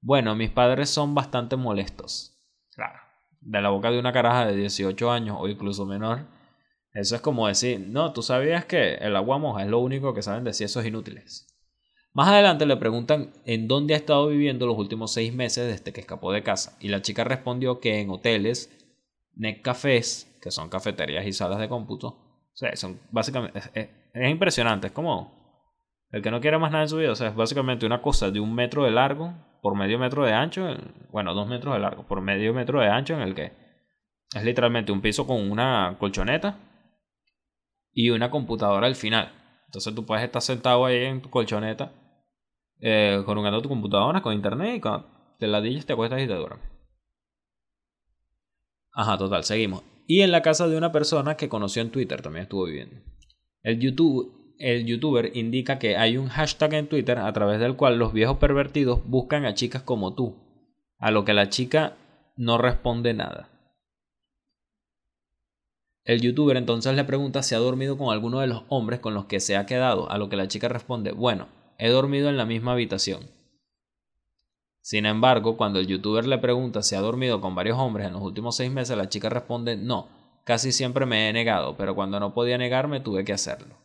Bueno, 0.00 0.34
mis 0.34 0.50
padres 0.50 0.90
son 0.90 1.14
bastante 1.14 1.56
molestos. 1.56 2.38
Claro. 2.74 2.98
De 3.40 3.60
la 3.60 3.70
boca 3.70 3.90
de 3.90 3.98
una 3.98 4.12
caraja 4.12 4.46
de 4.46 4.56
18 4.56 5.10
años 5.10 5.36
o 5.38 5.48
incluso 5.48 5.84
menor. 5.86 6.26
Eso 6.92 7.14
es 7.14 7.20
como 7.20 7.46
decir, 7.46 7.80
no, 7.80 8.12
tú 8.12 8.22
sabías 8.22 8.64
que 8.64 8.94
el 8.94 9.14
agua 9.16 9.38
moja 9.38 9.62
es 9.62 9.68
lo 9.68 9.78
único 9.78 10.14
que 10.14 10.22
saben 10.22 10.44
decir 10.44 10.66
esos 10.66 10.84
inútiles. 10.84 11.46
Más 12.12 12.28
adelante 12.28 12.66
le 12.66 12.76
preguntan 12.76 13.32
en 13.44 13.68
dónde 13.68 13.94
ha 13.94 13.96
estado 13.96 14.28
viviendo 14.28 14.66
los 14.66 14.76
últimos 14.76 15.12
seis 15.12 15.32
meses 15.32 15.68
desde 15.68 15.92
que 15.92 16.00
escapó 16.00 16.32
de 16.32 16.42
casa. 16.42 16.76
Y 16.80 16.88
la 16.88 17.02
chica 17.02 17.22
respondió 17.22 17.78
que 17.78 18.00
en 18.00 18.10
hoteles, 18.10 18.76
cafés 19.62 20.38
que 20.40 20.50
son 20.50 20.68
cafeterías 20.68 21.26
y 21.26 21.32
salas 21.32 21.58
de 21.58 21.68
cómputo. 21.68 22.08
O 22.08 22.56
sea, 22.56 22.74
son 22.76 23.00
básicamente. 23.10 23.60
Es, 23.74 24.30
impresionante. 24.30 24.88
Es 24.88 24.92
como. 24.92 25.38
El 26.10 26.22
que 26.22 26.30
no 26.30 26.40
quiere 26.40 26.58
más 26.58 26.72
nada 26.72 26.84
en 26.84 26.88
su 26.88 26.96
vida. 26.96 27.12
O 27.12 27.16
sea, 27.16 27.28
es 27.28 27.34
básicamente 27.34 27.86
una 27.86 28.02
cosa 28.02 28.30
de 28.30 28.40
un 28.40 28.54
metro 28.54 28.84
de 28.84 28.90
largo 28.90 29.32
por 29.62 29.76
medio 29.76 29.98
metro 29.98 30.24
de 30.24 30.32
ancho. 30.32 30.66
Bueno, 31.10 31.34
dos 31.34 31.46
metros 31.46 31.74
de 31.74 31.80
largo 31.80 32.06
por 32.06 32.20
medio 32.20 32.52
metro 32.52 32.80
de 32.80 32.88
ancho 32.88 33.14
en 33.14 33.20
el 33.20 33.34
que 33.34 33.52
es 34.34 34.44
literalmente 34.44 34.92
un 34.92 35.00
piso 35.00 35.26
con 35.26 35.50
una 35.50 35.96
colchoneta 35.98 36.58
y 37.92 38.10
una 38.10 38.30
computadora 38.30 38.86
al 38.86 38.96
final. 38.96 39.32
Entonces 39.66 39.94
tú 39.94 40.04
puedes 40.04 40.24
estar 40.24 40.42
sentado 40.42 40.84
ahí 40.84 41.04
en 41.04 41.22
tu 41.22 41.30
colchoneta, 41.30 41.92
eh, 42.80 43.22
tu 43.24 43.68
computadora 43.68 44.20
con 44.20 44.32
internet 44.32 44.76
y 44.76 44.80
cuando 44.80 45.06
te 45.38 45.46
ladillas 45.46 45.86
te 45.86 45.92
acuestas 45.92 46.20
y 46.20 46.26
te 46.26 46.34
duermes. 46.34 46.79
Ajá, 48.92 49.18
total, 49.18 49.44
seguimos. 49.44 49.82
Y 50.06 50.22
en 50.22 50.32
la 50.32 50.42
casa 50.42 50.66
de 50.66 50.76
una 50.76 50.92
persona 50.92 51.36
que 51.36 51.48
conoció 51.48 51.82
en 51.82 51.90
Twitter 51.90 52.20
también 52.22 52.44
estuvo 52.44 52.64
viviendo. 52.64 52.96
El, 53.62 53.78
YouTube, 53.78 54.54
el 54.58 54.84
youtuber 54.86 55.30
indica 55.36 55.78
que 55.78 55.96
hay 55.96 56.16
un 56.16 56.28
hashtag 56.28 56.74
en 56.74 56.88
Twitter 56.88 57.18
a 57.18 57.32
través 57.32 57.60
del 57.60 57.76
cual 57.76 57.98
los 57.98 58.12
viejos 58.12 58.38
pervertidos 58.38 59.00
buscan 59.06 59.44
a 59.44 59.54
chicas 59.54 59.82
como 59.82 60.14
tú, 60.14 60.36
a 60.98 61.10
lo 61.10 61.24
que 61.24 61.34
la 61.34 61.48
chica 61.48 61.96
no 62.36 62.58
responde 62.58 63.14
nada. 63.14 63.50
El 66.04 66.22
youtuber 66.22 66.56
entonces 66.56 66.94
le 66.96 67.04
pregunta 67.04 67.42
si 67.42 67.54
ha 67.54 67.58
dormido 67.58 67.96
con 67.96 68.12
alguno 68.12 68.40
de 68.40 68.48
los 68.48 68.64
hombres 68.68 69.00
con 69.00 69.14
los 69.14 69.26
que 69.26 69.38
se 69.38 69.56
ha 69.56 69.66
quedado, 69.66 70.10
a 70.10 70.18
lo 70.18 70.28
que 70.28 70.36
la 70.36 70.48
chica 70.48 70.68
responde, 70.68 71.12
bueno, 71.12 71.46
he 71.78 71.88
dormido 71.88 72.28
en 72.28 72.36
la 72.36 72.46
misma 72.46 72.72
habitación. 72.72 73.30
Sin 74.82 75.06
embargo, 75.06 75.56
cuando 75.56 75.78
el 75.78 75.86
youtuber 75.86 76.26
le 76.26 76.38
pregunta 76.38 76.82
si 76.82 76.94
ha 76.94 77.00
dormido 77.00 77.40
con 77.40 77.54
varios 77.54 77.78
hombres 77.78 78.06
en 78.06 78.14
los 78.14 78.22
últimos 78.22 78.56
seis 78.56 78.70
meses, 78.70 78.96
la 78.96 79.08
chica 79.08 79.28
responde 79.28 79.76
no, 79.76 80.08
casi 80.44 80.72
siempre 80.72 81.06
me 81.06 81.28
he 81.28 81.32
negado, 81.32 81.76
pero 81.76 81.94
cuando 81.94 82.18
no 82.18 82.32
podía 82.32 82.58
negarme 82.58 83.00
tuve 83.00 83.24
que 83.24 83.32
hacerlo. 83.32 83.76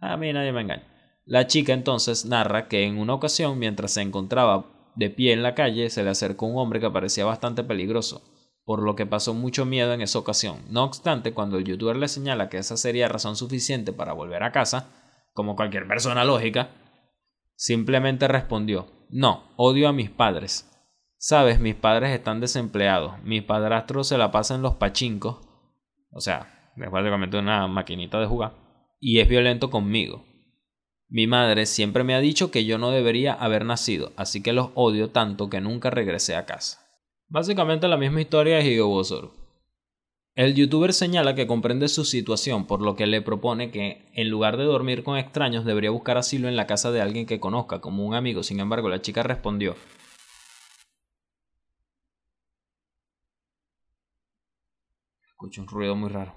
A 0.00 0.16
mí 0.16 0.32
nadie 0.32 0.52
me 0.52 0.60
engaña. 0.60 0.86
La 1.24 1.46
chica 1.46 1.72
entonces 1.72 2.26
narra 2.26 2.68
que 2.68 2.84
en 2.84 2.98
una 2.98 3.14
ocasión, 3.14 3.58
mientras 3.58 3.92
se 3.92 4.02
encontraba 4.02 4.66
de 4.94 5.10
pie 5.10 5.32
en 5.32 5.42
la 5.42 5.54
calle, 5.54 5.88
se 5.88 6.02
le 6.02 6.10
acercó 6.10 6.46
un 6.46 6.58
hombre 6.58 6.80
que 6.80 6.90
parecía 6.90 7.24
bastante 7.24 7.62
peligroso, 7.62 8.22
por 8.64 8.82
lo 8.82 8.96
que 8.96 9.06
pasó 9.06 9.32
mucho 9.32 9.64
miedo 9.64 9.92
en 9.92 10.00
esa 10.00 10.18
ocasión. 10.18 10.62
No 10.70 10.84
obstante, 10.84 11.32
cuando 11.32 11.56
el 11.56 11.64
youtuber 11.64 11.96
le 11.96 12.08
señala 12.08 12.48
que 12.48 12.58
esa 12.58 12.76
sería 12.76 13.08
razón 13.08 13.36
suficiente 13.36 13.92
para 13.92 14.12
volver 14.12 14.42
a 14.42 14.52
casa, 14.52 14.88
como 15.32 15.56
cualquier 15.56 15.86
persona 15.86 16.24
lógica, 16.24 16.70
Simplemente 17.62 18.26
respondió, 18.26 18.86
no, 19.10 19.52
odio 19.56 19.86
a 19.86 19.92
mis 19.92 20.08
padres. 20.08 20.66
Sabes, 21.18 21.60
mis 21.60 21.74
padres 21.74 22.08
están 22.08 22.40
desempleados, 22.40 23.22
mi 23.22 23.42
padrastro 23.42 24.02
se 24.02 24.16
la 24.16 24.30
pasa 24.30 24.54
en 24.54 24.62
los 24.62 24.76
pachincos, 24.76 25.46
o 26.10 26.20
sea, 26.22 26.72
es 26.74 26.90
básicamente 26.90 27.36
una 27.36 27.68
maquinita 27.68 28.18
de 28.18 28.24
jugar, 28.24 28.54
y 28.98 29.20
es 29.20 29.28
violento 29.28 29.68
conmigo. 29.68 30.24
Mi 31.10 31.26
madre 31.26 31.66
siempre 31.66 32.02
me 32.02 32.14
ha 32.14 32.20
dicho 32.20 32.50
que 32.50 32.64
yo 32.64 32.78
no 32.78 32.92
debería 32.92 33.34
haber 33.34 33.66
nacido, 33.66 34.14
así 34.16 34.42
que 34.42 34.54
los 34.54 34.70
odio 34.74 35.10
tanto 35.10 35.50
que 35.50 35.60
nunca 35.60 35.90
regresé 35.90 36.36
a 36.36 36.46
casa. 36.46 36.80
Básicamente 37.28 37.88
la 37.88 37.98
misma 37.98 38.22
historia 38.22 38.56
de 38.56 38.64
Higobosoru. 38.64 39.32
El 40.40 40.54
youtuber 40.54 40.94
señala 40.94 41.34
que 41.34 41.46
comprende 41.46 41.86
su 41.86 42.06
situación, 42.06 42.66
por 42.66 42.80
lo 42.80 42.96
que 42.96 43.06
le 43.06 43.20
propone 43.20 43.70
que, 43.70 44.06
en 44.14 44.30
lugar 44.30 44.56
de 44.56 44.64
dormir 44.64 45.04
con 45.04 45.18
extraños, 45.18 45.66
debería 45.66 45.90
buscar 45.90 46.16
asilo 46.16 46.48
en 46.48 46.56
la 46.56 46.66
casa 46.66 46.90
de 46.90 47.02
alguien 47.02 47.26
que 47.26 47.38
conozca, 47.38 47.82
como 47.82 48.06
un 48.06 48.14
amigo. 48.14 48.42
Sin 48.42 48.58
embargo, 48.58 48.88
la 48.88 49.02
chica 49.02 49.22
respondió, 49.22 49.76
Escucho 55.28 55.60
un 55.60 55.68
ruido 55.68 55.94
muy 55.94 56.08
raro. 56.08 56.34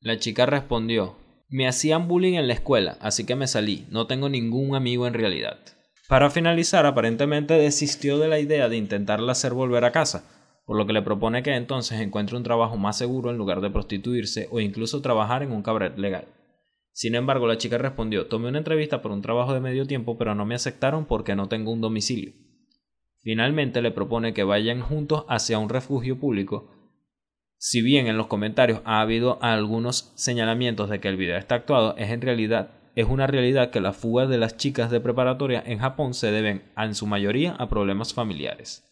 La 0.00 0.18
chica 0.18 0.46
respondió, 0.46 1.16
me 1.50 1.68
hacían 1.68 2.08
bullying 2.08 2.38
en 2.38 2.48
la 2.48 2.54
escuela, 2.54 2.96
así 3.02 3.26
que 3.26 3.36
me 3.36 3.46
salí, 3.46 3.86
no 3.90 4.06
tengo 4.06 4.30
ningún 4.30 4.74
amigo 4.74 5.06
en 5.06 5.12
realidad. 5.12 5.79
Para 6.10 6.28
finalizar, 6.28 6.86
aparentemente 6.86 7.54
desistió 7.54 8.18
de 8.18 8.26
la 8.26 8.40
idea 8.40 8.68
de 8.68 8.76
intentarla 8.76 9.30
hacer 9.30 9.54
volver 9.54 9.84
a 9.84 9.92
casa, 9.92 10.24
por 10.66 10.76
lo 10.76 10.84
que 10.84 10.92
le 10.92 11.02
propone 11.02 11.44
que 11.44 11.54
entonces 11.54 12.00
encuentre 12.00 12.36
un 12.36 12.42
trabajo 12.42 12.76
más 12.76 12.98
seguro 12.98 13.30
en 13.30 13.38
lugar 13.38 13.60
de 13.60 13.70
prostituirse 13.70 14.48
o 14.50 14.58
incluso 14.58 15.02
trabajar 15.02 15.44
en 15.44 15.52
un 15.52 15.62
cabaret 15.62 15.96
legal. 15.96 16.26
Sin 16.90 17.14
embargo, 17.14 17.46
la 17.46 17.58
chica 17.58 17.78
respondió, 17.78 18.26
tomé 18.26 18.48
una 18.48 18.58
entrevista 18.58 19.02
por 19.02 19.12
un 19.12 19.22
trabajo 19.22 19.54
de 19.54 19.60
medio 19.60 19.86
tiempo, 19.86 20.18
pero 20.18 20.34
no 20.34 20.44
me 20.44 20.56
aceptaron 20.56 21.06
porque 21.06 21.36
no 21.36 21.46
tengo 21.48 21.70
un 21.70 21.80
domicilio. 21.80 22.32
Finalmente 23.20 23.80
le 23.80 23.92
propone 23.92 24.34
que 24.34 24.42
vayan 24.42 24.80
juntos 24.80 25.24
hacia 25.28 25.60
un 25.60 25.68
refugio 25.68 26.18
público. 26.18 26.72
Si 27.56 27.82
bien 27.82 28.08
en 28.08 28.16
los 28.16 28.26
comentarios 28.26 28.80
ha 28.84 29.00
habido 29.00 29.38
algunos 29.42 30.12
señalamientos 30.16 30.90
de 30.90 30.98
que 30.98 31.06
el 31.06 31.16
video 31.16 31.36
está 31.36 31.54
actuado, 31.54 31.96
es 31.96 32.10
en 32.10 32.20
realidad 32.20 32.79
es 32.94 33.06
una 33.06 33.26
realidad 33.26 33.70
que 33.70 33.80
las 33.80 33.96
fugas 33.96 34.28
de 34.28 34.38
las 34.38 34.56
chicas 34.56 34.90
de 34.90 35.00
preparatoria 35.00 35.62
en 35.64 35.78
Japón 35.78 36.14
se 36.14 36.30
deben 36.30 36.70
en 36.76 36.94
su 36.94 37.06
mayoría 37.06 37.52
a 37.52 37.68
problemas 37.68 38.14
familiares. 38.14 38.86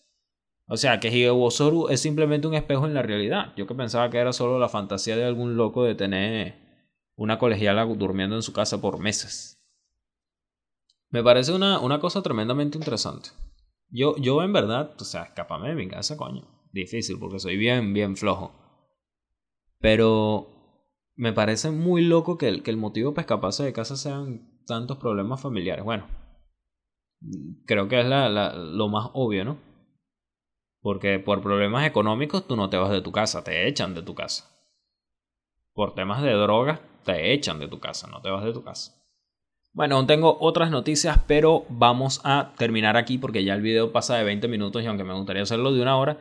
O 0.67 0.77
sea 0.77 1.01
que 1.01 1.09
Higebosoru 1.09 1.89
es 1.89 2.01
simplemente 2.01 2.47
un 2.47 2.55
espejo 2.55 2.87
en 2.87 2.95
la 2.95 3.03
realidad. 3.03 3.55
Yo 3.57 3.67
que 3.67 3.75
pensaba 3.75 4.11
que 4.11 4.19
era 4.19 4.33
solo 4.33 4.59
la 4.59 4.69
fantasía 4.69 5.17
de 5.17 5.25
algún 5.25 5.57
loco 5.57 5.85
de 5.85 5.95
tener 5.95 6.69
una 7.17 7.39
colegiala 7.39 7.85
durmiendo 7.87 8.37
en 8.37 8.43
su 8.43 8.53
casa 8.53 8.81
por 8.81 8.99
meses. 8.99 9.59
Me 11.11 11.23
parece 11.23 11.53
una, 11.53 11.81
una 11.81 12.01
cosa 12.01 12.23
tremendamente 12.23 12.77
interesante. 12.77 13.31
Yo, 13.89 14.17
yo 14.19 14.43
en 14.43 14.53
verdad, 14.53 14.95
o 15.01 15.05
sea, 15.05 15.23
escápame 15.23 15.71
de 15.71 15.75
mi 15.75 15.89
casa, 15.89 16.19
coño. 16.19 16.47
Difícil, 16.71 17.19
porque 17.19 17.39
soy 17.39 17.57
bien, 17.57 17.95
bien 17.95 18.17
flojo. 18.17 18.53
Pero 19.81 20.58
me 21.19 21.33
parece 21.33 21.73
muy 21.73 22.03
loco 22.03 22.39
que 22.39 22.47
el, 22.47 22.63
que 22.63 22.71
el 22.71 22.77
motivo 22.77 23.13
para 23.13 23.23
escaparse 23.23 23.65
de 23.65 23.73
casa 23.73 23.97
sean 23.97 24.63
tantos 24.67 24.99
problemas 24.99 25.43
familiares. 25.43 25.85
Bueno, 25.85 26.07
creo 27.67 27.89
que 27.89 28.01
es 28.01 28.07
la, 28.07 28.55
lo 28.55 28.89
más 28.89 29.11
obvio, 29.15 29.45
¿no? 29.45 29.59
Porque 30.81 31.19
por 31.19 31.43
problemas 31.43 31.85
económicos 31.85 32.47
tú 32.47 32.55
no 32.55 32.71
te 32.71 32.77
vas 32.77 32.91
de 32.91 33.03
tu 33.03 33.11
casa, 33.11 33.43
te 33.43 33.67
echan 33.67 33.95
de 33.95 34.03
tu 34.03 34.15
casa. 34.15 34.49
Por 35.75 35.97
temas 35.97 36.23
de 36.23 36.33
drogas, 36.33 36.81
te 37.05 37.33
echan 37.33 37.59
de 37.59 37.67
tu 37.67 37.81
casa, 37.81 38.07
no 38.07 38.23
te 38.23 38.31
vas 38.31 38.45
de 38.45 38.53
tu 38.53 38.63
casa. 38.63 38.95
Bueno, 39.73 40.07
tengo 40.07 40.39
otras 40.41 40.71
noticias, 40.71 41.19
pero 41.27 41.67
vamos 41.69 42.21
a 42.23 42.53
terminar 42.57 42.97
aquí 42.97 43.19
porque 43.19 43.43
ya 43.43 43.55
el 43.55 43.61
video 43.61 43.91
pasa 43.91 44.17
de 44.17 44.23
20 44.23 44.47
minutos 44.47 44.85
y 44.85 44.87
aunque 44.87 45.03
me 45.05 45.15
gustaría 45.15 45.43
hacerlo 45.43 45.73
de 45.73 45.83
una 45.83 45.97
hora, 45.97 46.19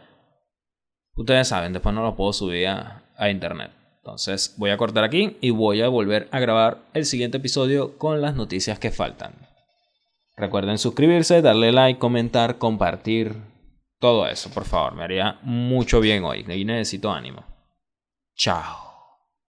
ustedes 1.16 1.48
saben, 1.48 1.74
después 1.74 1.94
no 1.94 2.02
lo 2.02 2.16
puedo 2.16 2.34
subir 2.34 2.68
a, 2.68 3.04
a 3.16 3.30
internet. 3.30 3.72
Entonces 4.08 4.54
voy 4.56 4.70
a 4.70 4.78
cortar 4.78 5.04
aquí 5.04 5.36
y 5.42 5.50
voy 5.50 5.82
a 5.82 5.90
volver 5.90 6.30
a 6.32 6.40
grabar 6.40 6.78
el 6.94 7.04
siguiente 7.04 7.40
episodio 7.40 7.98
con 7.98 8.22
las 8.22 8.36
noticias 8.36 8.80
que 8.80 8.90
faltan. 8.90 9.34
Recuerden 10.38 10.78
suscribirse, 10.78 11.42
darle 11.42 11.74
like, 11.74 12.00
comentar, 12.00 12.58
compartir, 12.58 13.36
todo 14.00 14.26
eso, 14.26 14.50
por 14.50 14.64
favor. 14.64 14.96
Me 14.96 15.04
haría 15.04 15.40
mucho 15.42 16.00
bien 16.00 16.24
hoy. 16.24 16.46
Y 16.48 16.64
necesito 16.64 17.12
ánimo. 17.12 17.44
Chao. 18.38 18.87